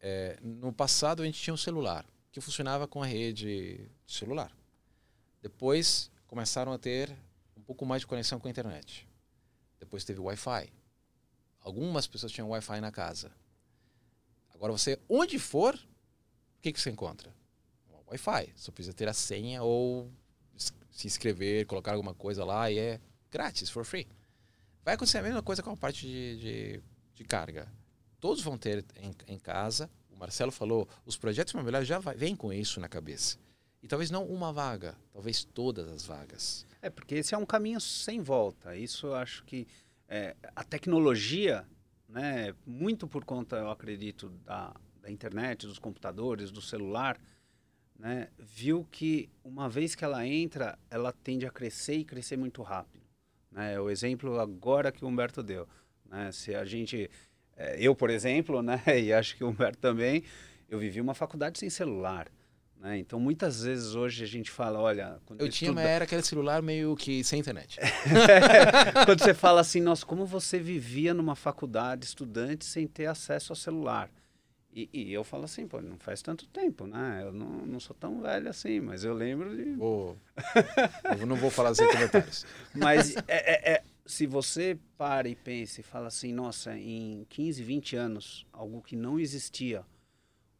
[0.00, 4.54] É, no passado, a gente tinha um celular que funcionava com a rede celular.
[5.40, 7.14] Depois, começaram a ter
[7.56, 9.08] um pouco mais de conexão com a internet.
[9.78, 10.72] Depois teve Wi-Fi.
[11.60, 13.30] Algumas pessoas tinham Wi-Fi na casa.
[14.64, 17.30] Agora você, onde for, o que, que você encontra?
[18.08, 18.50] Wi-Fi.
[18.56, 20.10] Só precisa ter a senha ou
[20.90, 23.00] se inscrever, colocar alguma coisa lá e é
[23.30, 24.08] grátis, for free.
[24.82, 26.82] Vai acontecer a mesma coisa com a parte de, de,
[27.14, 27.70] de carga.
[28.18, 29.90] Todos vão ter em, em, casa.
[30.10, 33.36] O Marcelo falou, os projetos imobiliários já vai, vêm com isso na cabeça.
[33.82, 36.64] E talvez não uma vaga, talvez todas as vagas.
[36.80, 38.74] É, porque esse é um caminho sem volta.
[38.74, 39.68] Isso eu acho que
[40.08, 41.66] é, a tecnologia
[42.14, 44.72] né, muito por conta, eu acredito, da,
[45.02, 47.20] da internet, dos computadores, do celular,
[47.98, 52.62] né, viu que uma vez que ela entra, ela tende a crescer e crescer muito
[52.62, 53.04] rápido.
[53.50, 53.80] Né?
[53.80, 55.68] O exemplo agora que o Humberto deu.
[56.06, 56.30] Né?
[56.30, 57.10] Se a gente,
[57.56, 60.22] é, eu por exemplo, né, e acho que o Humberto também,
[60.68, 62.30] eu vivi uma faculdade sem celular.
[62.84, 62.98] Né?
[62.98, 65.18] Então, muitas vezes hoje a gente fala, olha...
[65.38, 67.80] eu tinha, mas era aquele celular meio que sem internet.
[69.06, 73.56] quando você fala assim, nossa, como você vivia numa faculdade, estudante, sem ter acesso ao
[73.56, 74.10] celular.
[74.70, 77.22] E, e, eu falo assim, pô, não faz tanto tempo, né?
[77.24, 79.76] Eu não, não sou tão velho assim, mas eu lembro de...
[79.80, 80.14] Oh,
[81.18, 82.44] eu não vou falar sem comentários.
[82.74, 87.62] mas é, é, é, se você para e pensa e fala assim, nossa, em 15,
[87.62, 89.86] 20 anos, algo que não existia,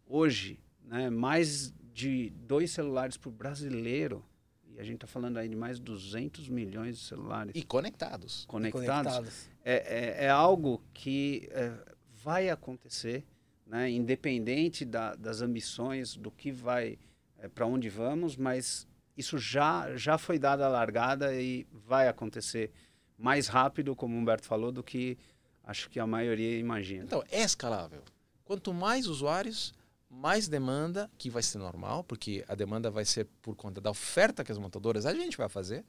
[0.07, 4.25] hoje, né, mais de dois celulares para o brasileiro,
[4.67, 7.53] e a gente está falando aí de mais de 200 milhões de celulares.
[7.55, 8.45] E conectados.
[8.47, 9.13] Conectados.
[9.13, 9.51] conectados.
[9.65, 11.73] É, é, é, algo que é,
[12.13, 13.25] vai acontecer,
[13.65, 13.89] né?
[13.89, 16.99] independente da, das ambições, do que vai,
[17.39, 22.73] é, para onde vamos, mas isso já, já foi dada a largada e vai acontecer
[23.17, 25.17] mais rápido, como o Humberto falou, do que
[25.63, 27.05] acho que a maioria imagina.
[27.05, 28.03] Então, é escalável.
[28.45, 29.73] Quanto mais usuários,
[30.15, 34.45] mais demanda, que vai ser normal, porque a demanda vai ser por conta da oferta
[34.45, 35.85] que as montadoras a gente vai fazer,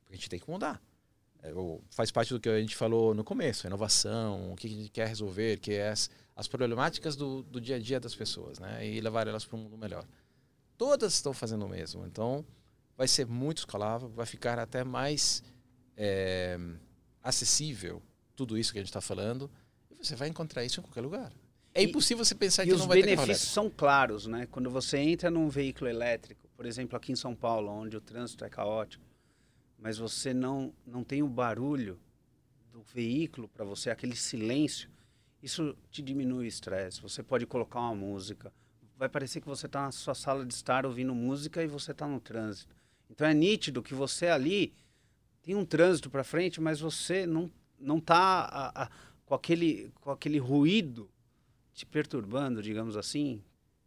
[0.00, 0.82] porque a gente tem que mudar.
[1.42, 1.52] É,
[1.90, 5.06] faz parte do que a gente falou no começo, inovação, o que a gente quer
[5.06, 8.86] resolver, que é as, as problemáticas do, do dia a dia das pessoas, né?
[8.86, 10.04] E levar elas para um mundo melhor.
[10.76, 12.44] Todas estão fazendo o mesmo, então
[12.96, 15.42] vai ser muito escalável, vai ficar até mais
[15.96, 16.58] é,
[17.22, 18.02] acessível
[18.34, 19.50] tudo isso que a gente está falando,
[19.90, 21.32] e você vai encontrar isso em qualquer lugar.
[21.74, 24.46] É impossível você pensar que não vai ter E os benefícios são claros, né?
[24.50, 28.44] Quando você entra num veículo elétrico, por exemplo, aqui em São Paulo, onde o trânsito
[28.44, 29.04] é caótico,
[29.78, 31.98] mas você não, não tem o barulho
[32.72, 34.90] do veículo para você, aquele silêncio,
[35.42, 37.00] isso te diminui o estresse.
[37.00, 38.52] Você pode colocar uma música.
[38.96, 42.06] Vai parecer que você está na sua sala de estar ouvindo música e você está
[42.08, 42.74] no trânsito.
[43.08, 44.74] Então é nítido que você ali
[45.42, 48.90] tem um trânsito para frente, mas você não não está
[49.24, 51.08] com aquele com aquele ruído
[51.78, 53.40] te perturbando, digamos assim,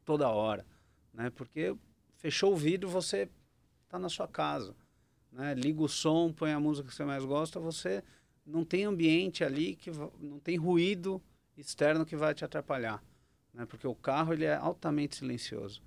[0.06, 0.66] toda hora,
[1.14, 1.30] né?
[1.30, 1.76] Porque
[2.16, 3.30] fechou o vidro, você
[3.84, 4.74] está na sua casa,
[5.30, 5.54] né?
[5.54, 8.02] Liga o som, põe a música que você mais gosta, você
[8.46, 11.22] não tem ambiente ali que não tem ruído
[11.58, 13.04] externo que vai te atrapalhar,
[13.54, 13.66] né?
[13.66, 15.84] Porque o carro ele é altamente silencioso.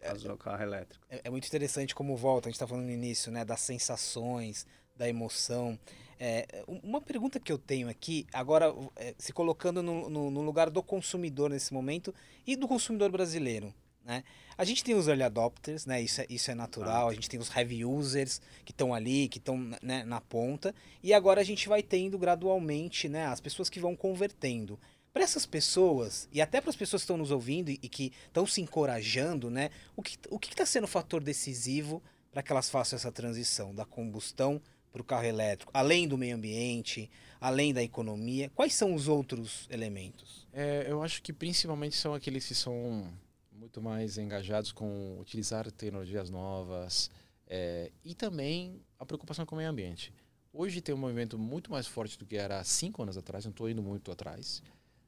[0.00, 1.02] caso do carro elétrico.
[1.08, 4.66] É, é, muito interessante como volta, a gente está falando no início, né, das sensações,
[4.94, 5.78] da emoção.
[6.18, 10.68] É, uma pergunta que eu tenho aqui, agora é, se colocando no, no, no, lugar
[10.68, 12.12] do consumidor nesse momento
[12.44, 13.72] e do consumidor brasileiro.
[14.04, 14.24] Né?
[14.56, 16.02] A gente tem os early adopters, né?
[16.02, 19.38] isso, é, isso é natural, a gente tem os heavy users que estão ali, que
[19.38, 23.78] estão né, na ponta, e agora a gente vai tendo gradualmente né, as pessoas que
[23.78, 24.78] vão convertendo.
[25.12, 28.46] Para essas pessoas, e até para as pessoas que estão nos ouvindo e, que estão
[28.46, 32.02] se encorajando, né, o que o está sendo o fator decisivo
[32.32, 34.60] para que elas façam essa transição da combustão
[34.92, 37.10] para o carro elétrico, além do meio ambiente,
[37.40, 38.50] além da economia?
[38.54, 40.46] Quais são os outros elementos?
[40.52, 43.12] É, eu acho que principalmente são aqueles que são
[43.52, 47.10] muito mais engajados com utilizar tecnologias novas
[47.46, 50.12] é, e também a preocupação com o meio ambiente.
[50.52, 53.68] Hoje tem um movimento muito mais forte do que era cinco anos atrás, não estou
[53.68, 54.62] indo muito atrás,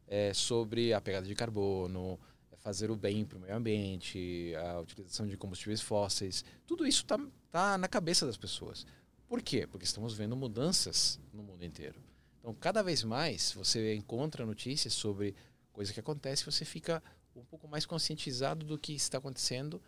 [0.07, 2.19] é, sobre a pegada de carbono,
[2.61, 6.45] fazer o bem para o meio ambiente, a utilização de combustíveis fósseis.
[6.67, 7.19] Tudo isso está
[7.51, 8.87] tá na cabeça das pessoas.
[9.31, 9.65] Por quê?
[9.65, 12.03] Porque estamos vendo mudanças no mundo inteiro.
[12.41, 15.37] Então, cada vez mais você encontra notícias sobre
[15.73, 17.01] coisa que acontece, você fica
[17.37, 19.81] um pouco mais conscientizado do que está acontecendo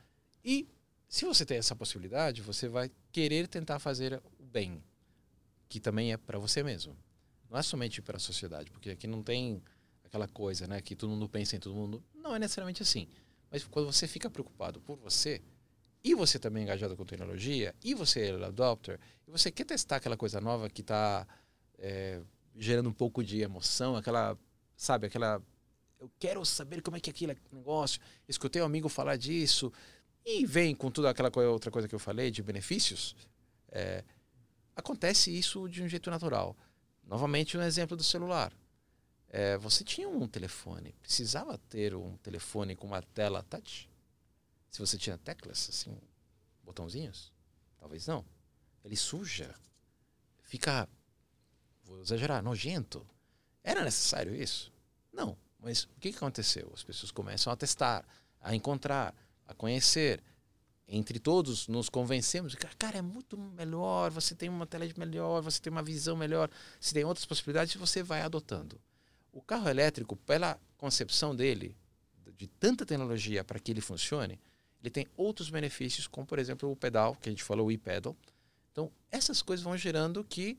[0.45, 0.69] e
[1.09, 4.81] se você tem essa possibilidade, você vai querer tentar fazer o bem,
[5.69, 6.97] que também é para você mesmo.
[7.51, 9.61] Não é somente para a sociedade, porque aqui não tem
[10.05, 12.01] aquela coisa, né, que todo mundo pensa em todo mundo.
[12.15, 13.09] Não é necessariamente assim.
[13.51, 15.43] Mas quando você fica preocupado por você,
[16.05, 19.97] e você também é engajado com tecnologia, e você é adopter, e você quer testar
[19.97, 21.27] aquela coisa nova que está
[21.79, 22.21] é,
[22.57, 24.37] gerando um pouco de emoção, aquela,
[24.77, 25.41] sabe, aquela.
[26.01, 28.01] Eu quero saber como é que é aquele negócio.
[28.29, 29.73] Escutei um amigo falar disso,
[30.25, 33.17] e vem com toda aquela coisa, outra coisa que eu falei de benefícios.
[33.71, 34.05] É,
[34.75, 36.57] acontece isso de um jeito natural.
[37.05, 38.53] Novamente, um exemplo do celular.
[39.29, 43.89] É, você tinha um telefone, precisava ter um telefone com uma tela touch?
[44.73, 45.95] Se você tinha teclas, assim,
[46.65, 47.31] botãozinhos?
[47.79, 48.25] Talvez não.
[48.83, 49.55] Ele suja.
[50.43, 50.89] Fica,
[51.85, 53.07] vou exagerar, nojento.
[53.63, 54.73] Era necessário isso?
[55.13, 55.37] Não.
[55.61, 56.71] Mas o que, aconteceu?
[56.75, 58.03] As pessoas começam a testar,
[58.41, 59.15] a encontrar,
[59.47, 60.23] a conhecer.
[60.89, 62.55] Entre todos, nos convencemos.
[62.79, 64.11] Cara, é muito melhor.
[64.11, 66.51] Você tem uma tela melhor, você tem uma visão melhor.
[66.81, 68.81] Se tem outras possibilidades, você vai adotando.
[69.31, 71.77] O carro elétrico, pela concepção dele,
[72.37, 74.41] de tanta tecnologia para que ele funcione,
[74.83, 78.17] ele tem outros benefícios, como por exemplo o pedal, que a gente falou, o e-pedal.
[78.73, 80.59] Então, essas coisas vão gerando que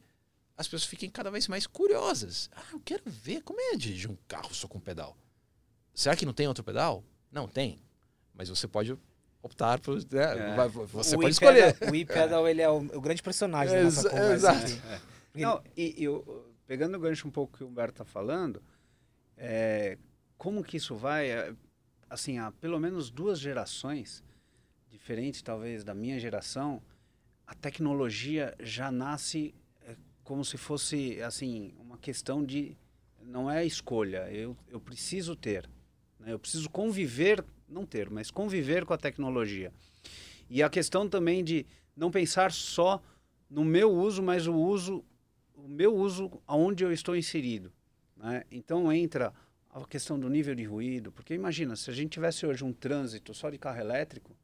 [0.55, 2.49] as pessoas fiquem cada vez mais curiosas.
[2.55, 5.17] Ah, eu quero ver como é dirigir um carro só com pedal.
[5.93, 7.03] Será que não tem outro pedal?
[7.31, 7.81] Não, tem.
[8.33, 8.97] Mas você pode
[9.41, 9.95] optar por.
[9.95, 10.23] Né?
[10.23, 10.67] É.
[10.69, 11.75] Você o pode escolher.
[11.91, 14.53] O e-pedal ele é o, o, grande personagem da nossa conversa.
[14.53, 14.81] Exato.
[15.35, 15.41] É.
[15.41, 18.61] Não, e, e eu, pegando o gancho um pouco que o Humberto está falando,
[19.35, 19.97] é,
[20.37, 21.55] como que isso vai?
[22.13, 24.23] Assim, há pelo menos duas gerações,
[24.87, 26.79] diferentes talvez da minha geração,
[27.47, 29.51] a tecnologia já nasce
[29.81, 32.77] é, como se fosse, assim, uma questão de...
[33.19, 35.67] Não é escolha, eu, eu preciso ter.
[36.19, 36.33] Né?
[36.33, 39.73] Eu preciso conviver, não ter, mas conviver com a tecnologia.
[40.47, 43.01] E a questão também de não pensar só
[43.49, 45.03] no meu uso, mas o uso,
[45.55, 47.73] o meu uso aonde eu estou inserido.
[48.15, 48.43] Né?
[48.51, 49.33] Então entra
[49.73, 53.33] a questão do nível de ruído, porque imagina, se a gente tivesse hoje um trânsito
[53.33, 54.35] só de carro elétrico,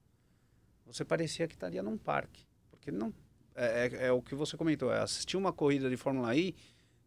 [0.86, 3.14] você parecia que estaria num parque, porque não
[3.56, 6.56] é, é, é o que você comentou, é assistir uma corrida de Fórmula I,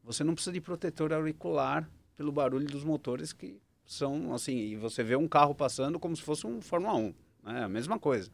[0.04, 5.02] você não precisa de protetor auricular pelo barulho dos motores que são assim, e você
[5.02, 7.64] vê um carro passando como se fosse um Fórmula 1, né?
[7.64, 8.30] A mesma coisa.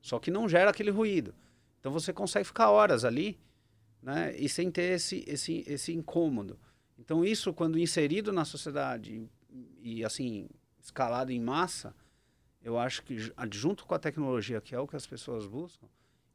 [0.00, 1.34] Só que não gera aquele ruído.
[1.80, 3.38] Então você consegue ficar horas ali,
[4.02, 6.58] né, e sem ter esse esse esse incômodo.
[6.98, 9.28] Então isso quando inserido na sociedade
[9.80, 10.48] e, assim
[10.80, 11.94] escalado em massa,
[12.62, 13.16] eu acho que
[13.50, 15.86] junto com a tecnologia que é o que as pessoas buscam,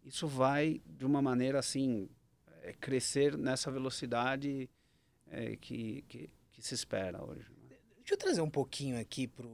[0.06, 2.10] isso vai de uma maneira assim
[2.62, 4.70] é, crescer nessa velocidade
[5.28, 7.50] é, que, que, que, se espera hoje.
[7.70, 7.76] Né?
[7.98, 9.48] Deixa eu trazer um pouquinho aqui para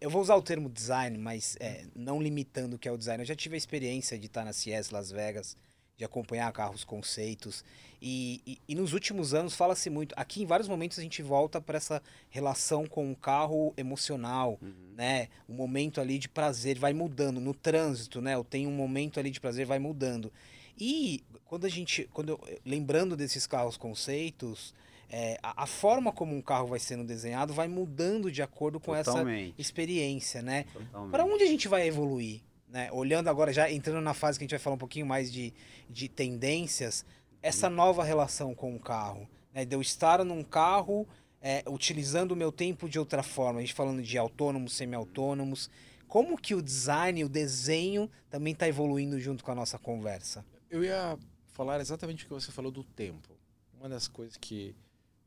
[0.00, 3.22] eu vou usar o termo design, mas é, não limitando o que é o design.
[3.22, 5.56] Eu já tive a experiência de estar na CES Las Vegas
[5.96, 7.64] de acompanhar carros conceitos.
[8.00, 10.14] E, e, e nos últimos anos fala-se muito.
[10.16, 14.72] Aqui, em vários momentos, a gente volta para essa relação com o carro emocional, uhum.
[14.96, 15.28] né?
[15.48, 17.40] O momento ali de prazer vai mudando.
[17.40, 18.34] No trânsito, né?
[18.34, 20.32] Eu tenho um momento ali de prazer, vai mudando.
[20.78, 22.08] E quando a gente.
[22.12, 24.74] Quando eu, lembrando desses carros conceitos.
[25.16, 28.94] É, a, a, forma como um carro vai sendo desenhado vai mudando de acordo com
[28.94, 29.50] Totalmente.
[29.50, 30.64] essa experiência, né?
[31.10, 32.40] Para onde a gente vai evoluir?
[32.74, 32.90] Né?
[32.90, 35.54] Olhando agora, já entrando na fase que a gente vai falar um pouquinho mais de,
[35.88, 37.06] de tendências,
[37.40, 37.74] essa uhum.
[37.74, 39.64] nova relação com o carro, né?
[39.64, 41.06] De eu estar num carro
[41.40, 45.70] é, utilizando o meu tempo de outra forma, a gente falando de autônomos, semi-autônomos,
[46.08, 50.44] Como que o design, o desenho também está evoluindo junto com a nossa conversa?
[50.68, 51.16] Eu ia
[51.52, 53.38] falar exatamente o que você falou do tempo.
[53.78, 54.74] Uma das coisas que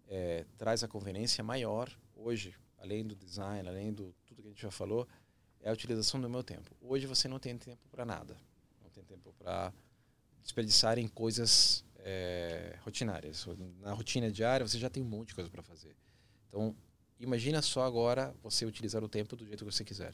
[0.10, 4.62] é, traz a conveniência maior hoje, além do design, além do tudo que a gente
[4.62, 5.08] já falou,
[5.68, 6.74] é a utilização do meu tempo.
[6.82, 8.38] Hoje você não tem tempo para nada.
[8.82, 9.74] Não tem tempo para
[10.42, 13.46] desperdiçar em coisas é, rotinárias.
[13.82, 15.94] Na rotina diária você já tem um monte de coisa para fazer.
[16.48, 16.74] Então,
[17.20, 20.14] imagina só agora você utilizar o tempo do jeito que você quiser.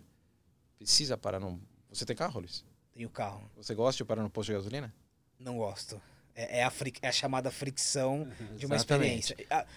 [0.75, 1.61] Precisa parar no...
[1.87, 2.65] Você tem carro, Luiz?
[2.91, 3.47] Tenho carro.
[3.55, 4.91] Você gosta de parar no posto de gasolina?
[5.37, 6.01] Não gosto.
[6.33, 6.91] É, é, a, fri...
[6.99, 8.27] é a chamada fricção
[8.57, 9.37] de uma experiência.
[9.51, 9.67] A,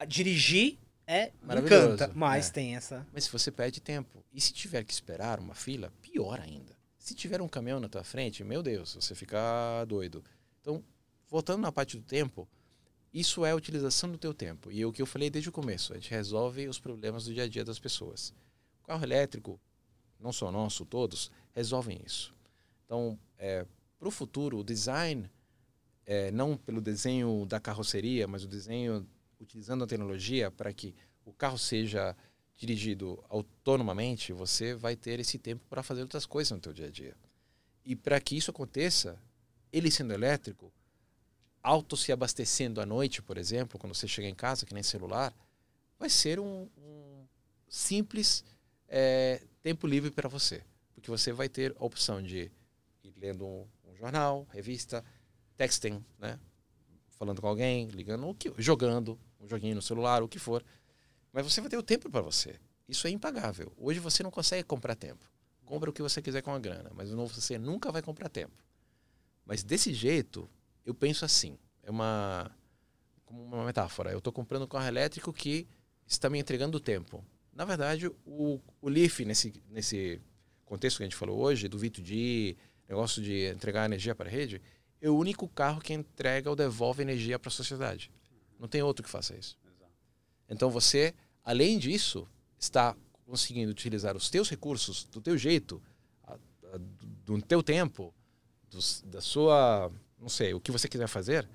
[0.00, 2.52] a, dirigir é encanta, mas é.
[2.52, 3.06] tem essa.
[3.12, 6.74] Mas se você perde tempo e se tiver que esperar uma fila, pior ainda.
[6.98, 10.24] Se tiver um caminhão na tua frente, meu Deus, você fica doido.
[10.60, 10.82] Então,
[11.28, 12.48] voltando na parte do tempo,
[13.12, 14.72] isso é a utilização do teu tempo.
[14.72, 17.34] E é o que eu falei desde o começo, a gente resolve os problemas do
[17.34, 18.34] dia a dia das pessoas.
[18.82, 19.60] O carro elétrico,
[20.18, 22.34] não só nosso, todos, resolvem isso.
[22.84, 23.66] Então, é,
[23.98, 25.30] para o futuro, o design,
[26.06, 29.06] é, não pelo desenho da carroceria, mas o desenho
[29.44, 32.16] utilizando a tecnologia para que o carro seja
[32.56, 36.90] dirigido autonomamente, você vai ter esse tempo para fazer outras coisas no teu dia a
[36.90, 37.16] dia.
[37.84, 39.18] E para que isso aconteça,
[39.72, 40.72] ele sendo elétrico,
[41.62, 45.34] auto se abastecendo à noite, por exemplo, quando você chega em casa, que nem celular,
[45.98, 47.26] vai ser um, um
[47.68, 48.44] simples
[48.88, 50.62] é, tempo livre para você.
[50.94, 52.50] Porque você vai ter a opção de
[53.02, 55.04] ir lendo um, um jornal, revista,
[55.56, 56.38] texting, né?
[57.24, 60.64] falando com alguém, ligando, jogando um joguinho no celular, o que for.
[61.32, 62.58] Mas você vai ter o tempo para você.
[62.88, 63.72] Isso é impagável.
[63.76, 65.24] Hoje você não consegue comprar tempo.
[65.64, 68.52] Compra o que você quiser com a grana, mas você nunca vai comprar tempo.
[69.46, 70.48] Mas desse jeito,
[70.84, 72.50] eu penso assim, é uma
[73.24, 74.12] como uma metáfora.
[74.12, 75.66] Eu estou comprando um carro elétrico que
[76.06, 77.24] está me entregando tempo.
[77.52, 80.20] Na verdade, o, o Leaf, nesse, nesse
[80.64, 82.56] contexto que a gente falou hoje, do V2G,
[82.88, 84.60] negócio de entregar energia para a rede,
[85.00, 88.10] é o único carro que entrega ou devolve energia para a sociedade.
[88.64, 89.58] Não tem outro que faça isso.
[90.48, 91.12] Então você,
[91.44, 92.26] além disso,
[92.58, 92.96] está
[93.26, 95.82] conseguindo utilizar os teus recursos do teu jeito,
[96.22, 96.78] a, a,
[97.26, 98.14] do teu tempo,
[98.70, 101.46] dos, da sua, não sei, o que você quiser fazer,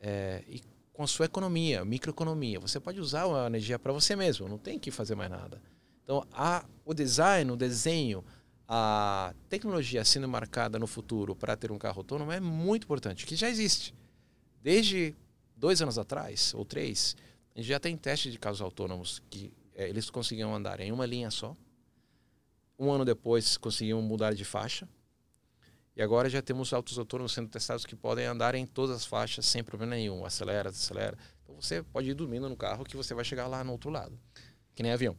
[0.00, 0.60] é, e
[0.92, 2.58] com a sua economia, microeconomia.
[2.58, 5.62] Você pode usar a energia para você mesmo, não tem que fazer mais nada.
[6.02, 8.24] Então, a, o design, o desenho,
[8.66, 13.36] a tecnologia sendo marcada no futuro para ter um carro autônomo é muito importante, que
[13.36, 13.94] já existe.
[14.60, 15.14] Desde
[15.60, 17.14] dois anos atrás, ou três,
[17.54, 21.04] a gente já tem testes de carros autônomos que é, eles conseguiam andar em uma
[21.04, 21.54] linha só.
[22.78, 24.88] Um ano depois conseguiam mudar de faixa.
[25.94, 29.44] E agora já temos autos autônomos sendo testados que podem andar em todas as faixas
[29.44, 30.24] sem problema nenhum.
[30.24, 31.18] Acelera, desacelera.
[31.42, 34.18] Então você pode ir dormindo no carro que você vai chegar lá no outro lado.
[34.74, 35.18] Que nem avião.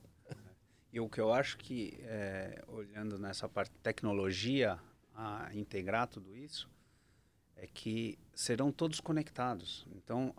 [0.92, 4.80] E o que eu acho que, é, olhando nessa parte de tecnologia,
[5.14, 6.70] a integrar tudo isso,
[7.62, 9.86] é que serão todos conectados.
[9.96, 10.34] Então,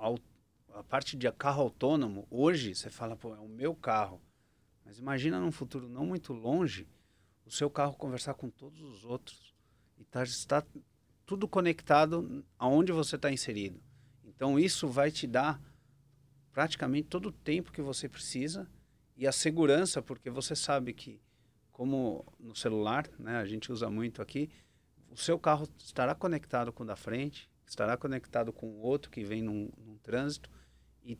[0.75, 4.21] a parte de carro autônomo, hoje você fala, pô, é o meu carro.
[4.85, 6.89] Mas imagina num futuro não muito longe,
[7.47, 9.55] o seu carro conversar com todos os outros.
[9.97, 10.65] E tá, está
[11.25, 13.81] tudo conectado aonde você está inserido.
[14.25, 15.63] Então, isso vai te dar
[16.53, 18.69] praticamente todo o tempo que você precisa
[19.17, 21.21] e a segurança, porque você sabe que,
[21.71, 24.51] como no celular, né, a gente usa muito aqui,
[25.13, 29.23] o seu carro estará conectado com o da frente, estará conectado com o outro que
[29.23, 30.51] vem num, num trânsito
[31.05, 31.19] e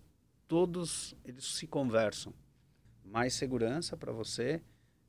[0.49, 2.33] todos eles se conversam.
[3.05, 4.63] Mais segurança para você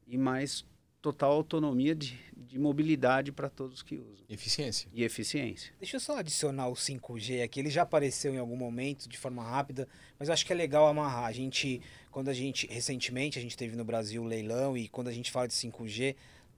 [0.05, 0.65] e mais
[1.01, 4.25] total autonomia de, de mobilidade para todos que usam.
[4.29, 4.89] Eficiência.
[4.93, 5.73] E eficiência.
[5.79, 7.59] Deixa eu só adicionar o 5G aqui.
[7.59, 10.87] Ele já apareceu em algum momento de forma rápida, mas eu acho que é legal
[10.87, 11.25] amarrar.
[11.25, 15.09] A gente, quando a gente, recentemente, a gente teve no Brasil o leilão e quando
[15.09, 16.15] a gente fala de 5G,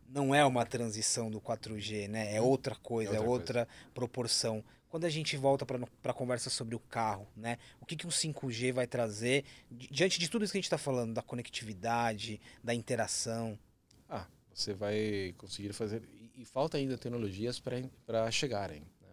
[0.08, 2.36] não é uma transição do 4G, né?
[2.36, 4.64] É outra coisa, é outra, é outra proporção.
[4.88, 7.58] Quando a gente volta para a conversa sobre o carro, né?
[7.82, 10.78] O que, que o 5G vai trazer diante de tudo isso que a gente está
[10.78, 13.60] falando, da conectividade, da interação?
[14.08, 16.02] Ah, você vai conseguir fazer.
[16.14, 18.82] E, e falta ainda tecnologias para chegarem.
[19.02, 19.10] Né?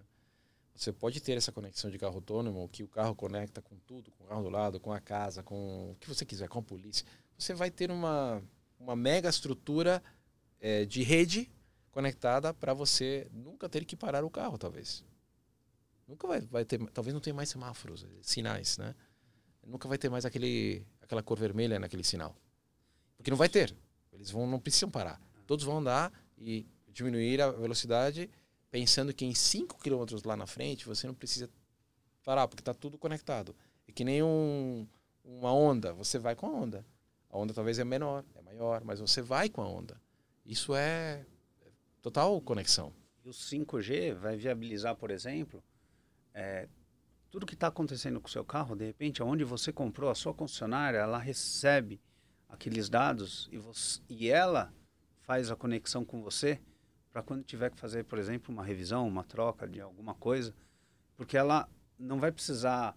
[0.75, 4.25] Você pode ter essa conexão de carro autônomo, que o carro conecta com tudo, com
[4.25, 7.05] o carro do lado, com a casa, com o que você quiser, com a polícia.
[7.37, 8.41] Você vai ter uma,
[8.79, 10.01] uma mega estrutura
[10.63, 11.51] é, de rede
[11.91, 15.05] conectada para você nunca ter que parar o carro, talvez.
[16.07, 18.95] Nunca vai, vai ter, talvez não tenha mais semáforos, sinais, né?
[19.67, 22.35] Nunca vai ter mais aquele, aquela cor vermelha naquele sinal.
[23.17, 23.75] Porque não vai ter.
[24.13, 25.21] Eles vão, não precisam parar.
[25.47, 28.31] Todos vão andar e diminuir a velocidade,
[28.71, 31.51] pensando que em 5 km lá na frente você não precisa
[32.25, 33.55] parar, porque está tudo conectado.
[33.87, 34.87] É que nem um,
[35.25, 36.87] uma onda, você vai com a onda.
[37.31, 40.01] A onda talvez é menor, é maior, mas você vai com a onda.
[40.53, 41.25] Isso é
[42.03, 42.93] total conexão.
[43.25, 45.65] E o 5G vai viabilizar, por exemplo,
[46.35, 46.69] é,
[47.31, 50.35] tudo que está acontecendo com o seu carro, de repente, onde você comprou, a sua
[50.35, 52.03] concessionária, ela recebe
[52.51, 54.71] aqueles dados e, você, e ela
[55.23, 56.61] faz a conexão com você
[57.11, 60.55] para quando tiver que fazer, por exemplo, uma revisão, uma troca de alguma coisa,
[61.17, 61.67] porque ela
[61.99, 62.95] não vai precisar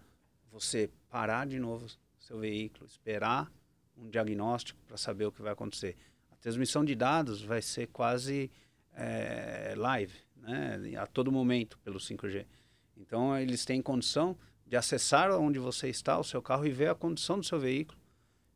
[0.52, 1.86] você parar de novo
[2.18, 3.50] seu veículo, esperar
[3.96, 5.96] um diagnóstico para saber o que vai acontecer.
[6.38, 8.50] A transmissão de dados vai ser quase
[8.94, 12.46] é, live, né, a todo momento pelo 5G.
[12.96, 16.94] Então eles têm condição de acessar onde você está, o seu carro e ver a
[16.94, 17.98] condição do seu veículo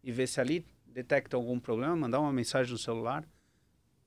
[0.03, 3.25] e ver se ali detecta algum problema, mandar uma mensagem no celular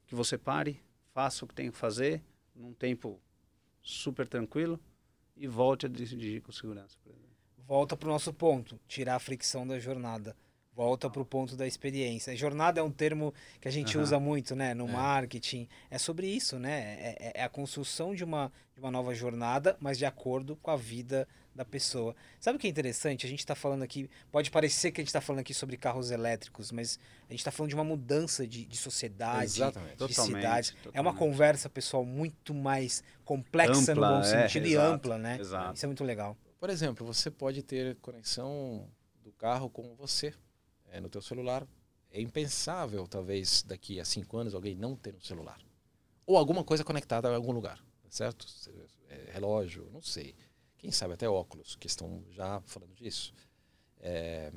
[0.06, 0.82] que você pare,
[1.14, 2.22] faça o que tem que fazer
[2.54, 3.22] num tempo
[3.82, 4.80] super tranquilo
[5.36, 6.98] e volte a dirigir com segurança.
[7.66, 10.36] Volta para o nosso ponto, tirar a fricção da jornada.
[10.76, 12.36] Volta para o ponto da experiência.
[12.36, 14.04] Jornada é um termo que a gente uhum.
[14.04, 14.74] usa muito, né?
[14.74, 14.92] No é.
[14.92, 15.68] marketing.
[15.90, 16.98] É sobre isso, né?
[17.00, 20.72] É, é, é, a construção de uma, de uma nova jornada, mas de acordo com
[20.72, 22.16] a vida da pessoa.
[22.40, 23.26] Sabe o que é interessante?
[23.26, 26.10] A gente está falando aqui, pode parecer que a gente está falando aqui sobre carros
[26.10, 27.00] elétricos, mas
[27.30, 29.92] a gente está falando de uma mudança de, de sociedade, Exatamente.
[29.92, 30.72] de totalmente, cidade.
[30.72, 30.98] Totalmente.
[30.98, 35.38] É uma conversa, pessoal, muito mais complexa ampla, no bom é, sentido e ampla, né?
[35.40, 35.76] Exato.
[35.76, 36.36] Isso é muito legal.
[36.60, 38.88] Por exemplo, você pode ter conexão
[39.24, 40.34] do carro com você
[40.94, 41.68] é, no teu celular.
[42.12, 45.60] É impensável, talvez, daqui a cinco anos, alguém não ter um celular.
[46.26, 48.46] Ou alguma coisa conectada a algum lugar, certo?
[49.10, 50.36] É, relógio, não sei.
[50.78, 53.34] Quem sabe até óculos, que estão já falando disso.
[54.00, 54.54] É,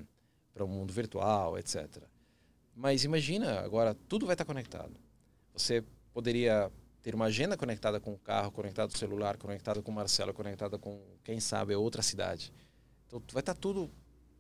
[0.52, 2.02] para o um mundo virtual, etc.
[2.74, 4.94] Mas imagina, agora tudo vai estar conectado.
[5.52, 6.70] Você poderia
[7.02, 10.34] ter uma agenda conectada com o carro, conectado com o celular, conectado com o Marcelo,
[10.34, 12.52] conectada com, quem sabe, outra cidade.
[13.06, 13.90] Então vai estar tudo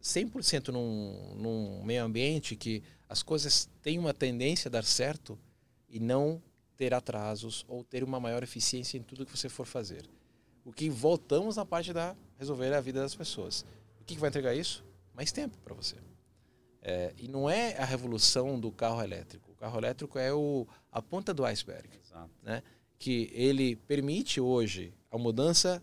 [0.06, 5.38] 100% num, num meio ambiente que as coisas têm uma tendência a dar certo
[5.88, 6.40] e não
[6.76, 10.08] ter atrasos ou ter uma maior eficiência em tudo que você for fazer.
[10.64, 13.64] O que voltamos na parte da resolver a vida das pessoas.
[14.00, 14.84] O que, que vai entregar isso?
[15.12, 15.96] Mais tempo para você.
[16.82, 19.50] É, e não é a revolução do carro elétrico.
[19.50, 21.88] O carro elétrico é o, a ponta do iceberg.
[22.04, 22.30] Exato.
[22.42, 22.62] Né?
[22.96, 25.82] Que ele permite hoje a mudança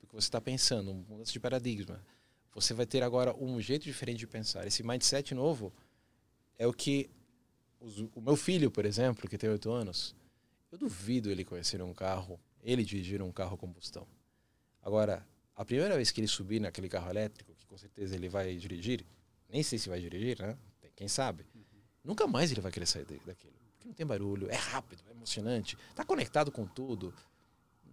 [0.00, 2.02] do que você está pensando, uma mudança de paradigma
[2.54, 4.66] você vai ter agora um jeito diferente de pensar.
[4.66, 5.72] Esse mindset novo
[6.56, 7.10] é o que
[7.80, 10.14] os, o meu filho, por exemplo, que tem oito anos,
[10.70, 14.06] eu duvido ele conhecer um carro, ele dirigir um carro a combustão.
[14.82, 15.26] Agora,
[15.56, 19.04] a primeira vez que ele subir naquele carro elétrico, que com certeza ele vai dirigir,
[19.48, 20.56] nem sei se vai dirigir, né?
[20.96, 21.44] Quem sabe?
[21.54, 21.62] Uhum.
[22.04, 23.54] Nunca mais ele vai querer sair daquilo.
[23.72, 27.12] Porque não tem barulho, é rápido, é emocionante, está conectado com tudo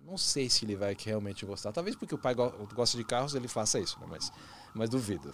[0.06, 1.72] não sei se ele vai realmente gostar.
[1.72, 4.08] Talvez porque o pai gosta de carros, ele faça isso, né?
[4.10, 4.32] mas,
[4.74, 5.34] mas duvido.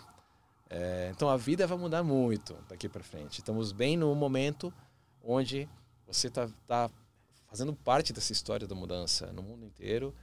[0.70, 3.40] É, então a vida vai mudar muito daqui para frente.
[3.40, 4.74] Estamos bem no momento
[5.24, 5.68] onde
[6.06, 6.90] você está tá
[7.48, 10.14] fazendo parte dessa história da mudança no mundo inteiro,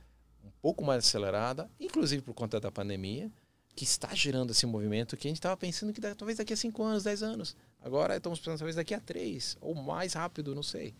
[0.42, 3.30] um pouco mais acelerada, inclusive por conta da pandemia,
[3.74, 6.82] que está gerando esse movimento que a gente estava pensando que talvez daqui a 5
[6.82, 7.56] anos, 10 anos.
[7.80, 10.94] Agora estamos pensando talvez daqui a 3, ou mais rápido, não sei.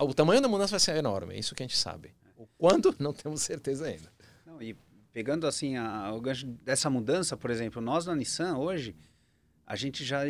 [0.00, 2.14] O tamanho da mudança vai ser enorme, é isso que a gente sabe.
[2.38, 4.12] O quando, não temos certeza ainda.
[4.46, 4.76] Não, e
[5.12, 8.94] pegando assim a, o gancho dessa mudança, por exemplo, nós na Nissan hoje,
[9.66, 10.20] a gente já,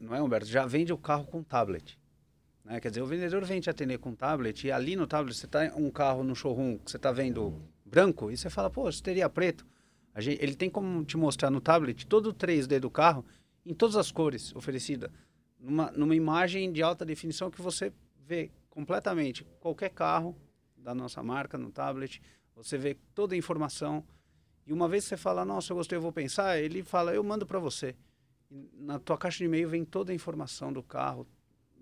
[0.00, 1.96] não é, Humberto, já vende o carro com tablet.
[2.64, 2.80] Né?
[2.80, 5.72] Quer dizer, o vendedor vem te atender com tablet e ali no tablet você está
[5.76, 9.28] um carro no showroom que você está vendo branco e você fala, pô, você teria
[9.28, 9.64] preto.
[10.16, 13.24] Gente, ele tem como te mostrar no tablet todo o 3D do carro
[13.64, 15.12] em todas as cores oferecidas,
[15.60, 17.92] numa, numa imagem de alta definição que você
[18.26, 20.36] vê completamente qualquer carro
[20.82, 22.20] da nossa marca no tablet,
[22.54, 24.04] você vê toda a informação.
[24.66, 27.22] E uma vez que você fala, nossa, eu gostei, eu vou pensar, ele fala, eu
[27.22, 27.94] mando para você.
[28.50, 31.26] E na tua caixa de e-mail vem toda a informação do carro,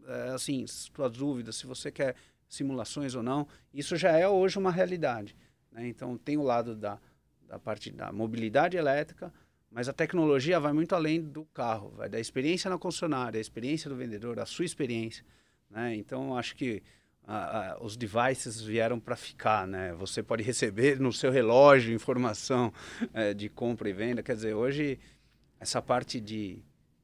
[0.07, 2.14] é, assim, suas dúvidas, se você quer
[2.48, 3.46] simulações ou não.
[3.72, 5.36] Isso já é hoje uma realidade.
[5.70, 5.88] Né?
[5.88, 6.98] Então, tem o lado da,
[7.46, 9.32] da parte da mobilidade elétrica,
[9.70, 13.88] mas a tecnologia vai muito além do carro, vai da experiência na concessionária, a experiência
[13.88, 15.24] do vendedor, a sua experiência.
[15.70, 15.94] Né?
[15.94, 16.82] Então, acho que
[17.30, 19.94] a, a, os devices vieram para ficar, né?
[19.94, 22.72] Você pode receber no seu relógio informação
[23.14, 24.20] é, de compra e venda.
[24.20, 24.98] Quer dizer, hoje
[25.60, 26.58] essa parte de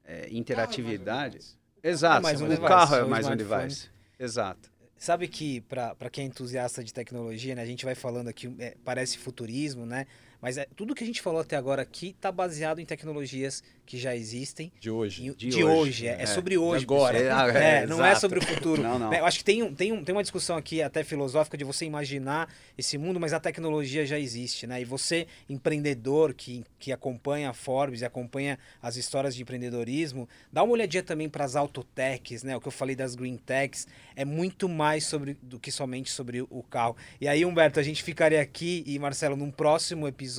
[0.04, 1.38] é, interatividade.
[1.80, 3.88] É exato, um o carro é mais um device.
[4.18, 4.68] Exato.
[4.96, 8.74] Sabe que, para quem é entusiasta de tecnologia, né, a gente vai falando aqui, é,
[8.82, 10.06] parece futurismo, né?
[10.46, 13.96] Mas é, tudo que a gente falou até agora aqui está baseado em tecnologias que
[13.96, 14.72] já existem.
[14.78, 15.34] De hoje.
[15.34, 16.06] De, de hoje, hoje.
[16.08, 16.84] É, é, sobre hoje.
[16.84, 17.18] agora.
[17.18, 18.82] É, é, não é sobre o futuro.
[18.82, 19.14] Não, não.
[19.14, 21.84] Eu acho que tem, um, tem, um, tem uma discussão aqui até filosófica de você
[21.84, 24.80] imaginar esse mundo, mas a tecnologia já existe, né?
[24.80, 30.62] E você, empreendedor que, que acompanha a Forbes e acompanha as histórias de empreendedorismo, dá
[30.62, 32.56] uma olhadinha também para as autotechs, né?
[32.56, 33.86] O que eu falei das green techs
[34.16, 36.96] é muito mais sobre do que somente sobre o carro.
[37.20, 40.35] E aí, Humberto, a gente ficaria aqui e Marcelo num próximo episódio,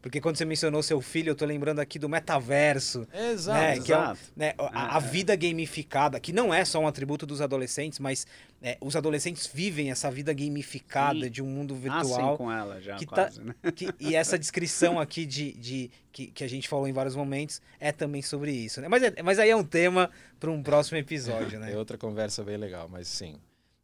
[0.00, 3.06] porque quando você mencionou seu filho, eu tô lembrando aqui do metaverso.
[3.12, 3.76] Exato, né?
[3.76, 3.84] exato.
[3.84, 7.98] Que é, né, a, a, vida gamificada, que não é só um atributo dos adolescentes,
[7.98, 8.26] mas
[8.62, 11.30] é, os adolescentes vivem essa vida gamificada Sim.
[11.30, 12.36] de um mundo virtual.
[12.36, 13.54] com ela já, que tá quase, tá, né?
[13.74, 17.60] que, e essa descrição aqui de, de que, que, a gente falou em vários momentos
[17.78, 18.80] é também sobre isso.
[18.80, 18.88] Né?
[18.88, 20.10] Mas, é, mas aí é um tema
[20.40, 21.72] para um próximo episódio, né?
[21.72, 23.36] É outra conversa bem legal, mas sim.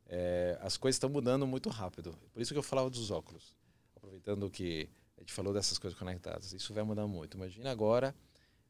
[0.09, 2.17] É, as coisas estão mudando muito rápido.
[2.33, 3.57] Por isso que eu falava dos óculos.
[3.97, 6.53] Aproveitando que a gente falou dessas coisas conectadas.
[6.53, 7.37] Isso vai mudar muito.
[7.37, 8.15] Imagina agora,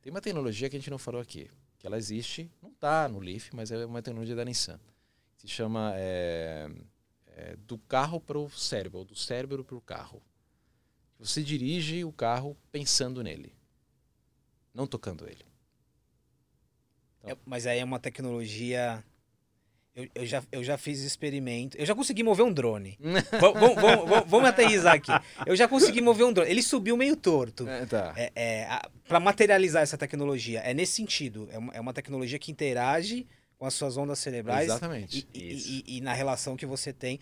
[0.03, 3.19] tem uma tecnologia que a gente não falou aqui, que ela existe, não está no
[3.19, 4.79] Leaf, mas é uma tecnologia da Nissan.
[5.37, 6.71] Se chama é,
[7.27, 10.23] é, do carro para o cérebro, ou do cérebro para o carro.
[11.19, 13.55] Você dirige o carro pensando nele,
[14.73, 15.45] não tocando ele.
[17.21, 19.03] Então, é, mas aí é uma tecnologia
[19.95, 21.77] eu, eu, já, eu já fiz experimento.
[21.79, 22.99] Eu já consegui mover um drone.
[24.27, 25.13] vamos, aterrizar aqui.
[25.47, 26.51] Eu já consegui mover um drone.
[26.51, 27.69] Ele subiu meio torto.
[27.69, 28.13] É, tá.
[28.17, 30.61] é, é para materializar essa tecnologia.
[30.61, 31.49] É nesse sentido.
[31.53, 33.27] É uma, é uma tecnologia que interage
[33.57, 34.65] com as suas ondas cerebrais.
[34.65, 35.29] Exatamente.
[35.33, 37.21] E, e, e, e na relação que você tem.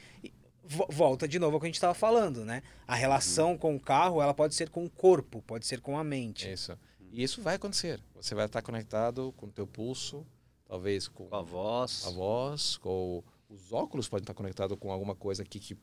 [0.89, 2.62] volta de novo ao que a gente estava falando, né?
[2.89, 3.59] A relação uhum.
[3.59, 6.51] com o carro, ela pode ser com o corpo, pode ser com a mente.
[6.51, 6.79] Isso.
[7.11, 8.01] E isso vai acontecer.
[8.14, 10.27] Você vai estar conectado com o teu pulso,
[10.73, 12.07] talvez com, com a voz.
[12.07, 15.77] A voz, com os óculos podem estar conectados com alguma coisa aqui que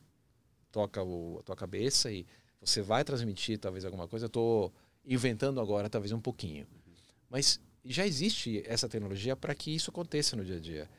[0.72, 2.26] toca o, a tua cabeça e
[2.60, 4.24] você vai transmitir talvez alguma coisa.
[4.24, 4.74] Eu estou
[5.04, 6.66] inventando agora talvez um pouquinho.
[7.28, 10.90] Mas já existe essa tecnologia para que isso aconteça no dia a dia.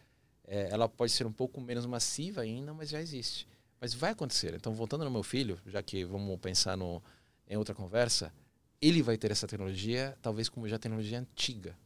[0.47, 3.45] É, ela pode ser um pouco menos massiva ainda, mas já existe.
[3.77, 4.53] Mas vai acontecer.
[4.53, 7.03] Então, voltando no meu filho, já que vamos pensar no,
[7.45, 8.33] em outra conversa,
[8.81, 11.77] ele vai ter essa tecnologia, talvez como já tecnologia antiga.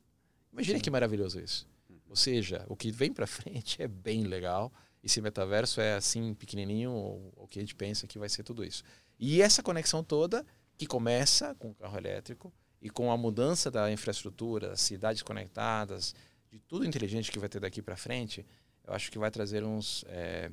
[0.54, 0.84] Imagina Sim.
[0.84, 1.68] que maravilhoso isso.
[2.08, 4.72] Ou seja, o que vem para frente é bem legal.
[5.04, 6.92] Esse metaverso é assim pequenininho,
[7.36, 8.84] o que a gente pensa que vai ser tudo isso.
[9.20, 10.46] E essa conexão toda
[10.78, 16.14] que começa com o carro elétrico e com a mudança da infraestrutura, das cidades conectadas,
[16.52, 18.46] de tudo inteligente que vai ter daqui para frente,
[18.86, 20.52] eu acho que vai trazer uns é,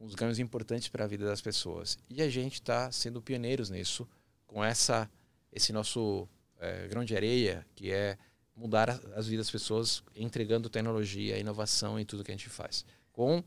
[0.00, 1.98] uns ganhos importantes para a vida das pessoas.
[2.08, 4.08] E a gente está sendo pioneiros nisso,
[4.46, 5.10] com essa
[5.52, 8.16] esse nosso é, grão de areia que é
[8.54, 12.84] mudar as vidas das pessoas entregando tecnologia, inovação em tudo que a gente faz.
[13.12, 13.42] Com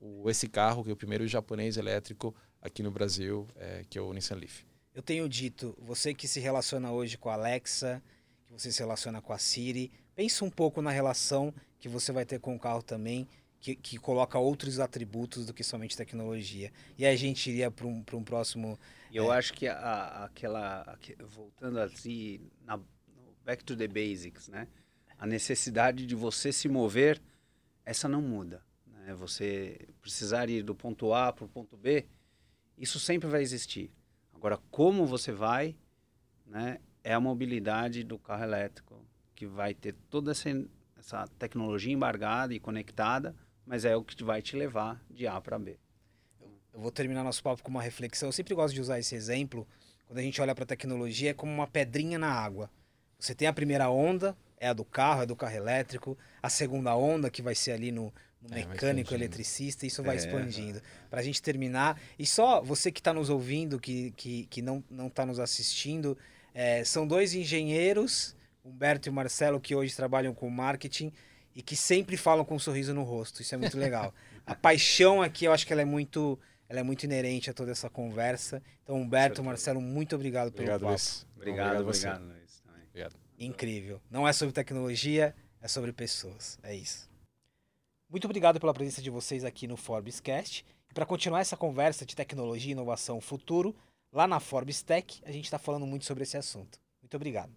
[0.00, 4.00] o, esse carro, que é o primeiro japonês elétrico aqui no Brasil, é, que é
[4.00, 4.64] o Nissan Leaf.
[4.94, 8.02] Eu tenho dito, você que se relaciona hoje com a Alexa,
[8.46, 12.24] que você se relaciona com a Siri, pense um pouco na relação que você vai
[12.24, 13.28] ter com o carro também,
[13.60, 16.72] que, que coloca outros atributos do que somente tecnologia.
[16.96, 18.78] E aí a gente iria para um, um próximo.
[19.12, 19.38] Eu é...
[19.38, 20.98] acho que a, aquela.
[21.28, 22.80] Voltando assim, na,
[23.48, 24.68] back to the basics, né?
[25.16, 27.18] A necessidade de você se mover,
[27.82, 28.62] essa não muda.
[28.86, 29.14] Né?
[29.14, 32.06] Você precisar ir do ponto A para o ponto B,
[32.76, 33.90] isso sempre vai existir.
[34.34, 35.74] Agora, como você vai,
[36.44, 36.78] né?
[37.02, 39.02] É a mobilidade do carro elétrico
[39.34, 40.50] que vai ter toda essa,
[40.98, 43.34] essa tecnologia embargada e conectada,
[43.64, 45.78] mas é o que vai te levar de A para B.
[46.70, 48.28] Eu vou terminar nosso papo com uma reflexão.
[48.28, 49.66] Eu sempre gosto de usar esse exemplo.
[50.06, 52.70] Quando a gente olha para a tecnologia, é como uma pedrinha na água.
[53.18, 56.16] Você tem a primeira onda, é a do carro, é do carro elétrico.
[56.42, 60.18] A segunda onda, que vai ser ali no, no é, mecânico, eletricista, isso vai é,
[60.18, 60.80] expandindo.
[61.10, 64.82] Para a gente terminar, e só você que está nos ouvindo, que, que, que não
[65.06, 66.16] está nos assistindo,
[66.54, 71.12] é, são dois engenheiros, Humberto e Marcelo, que hoje trabalham com marketing
[71.54, 73.42] e que sempre falam com um sorriso no rosto.
[73.42, 74.14] Isso é muito legal.
[74.46, 76.38] a paixão aqui, eu acho que ela é muito,
[76.68, 78.62] ela é muito inerente a toda essa conversa.
[78.84, 80.92] Então, Humberto, Marcelo, muito obrigado pelo obrigado, papo.
[80.92, 81.26] Luiz.
[81.36, 82.37] Obrigado, obrigado, obrigado, Luiz.
[82.98, 83.16] Obrigado.
[83.38, 84.00] Incrível.
[84.10, 86.58] Não é sobre tecnologia, é sobre pessoas.
[86.64, 87.08] É isso.
[88.10, 90.64] Muito obrigado pela presença de vocês aqui no Forbes Cast.
[90.90, 93.76] E para continuar essa conversa de tecnologia, inovação, futuro,
[94.12, 96.80] lá na Forbes Tech, a gente está falando muito sobre esse assunto.
[97.00, 97.52] Muito obrigado.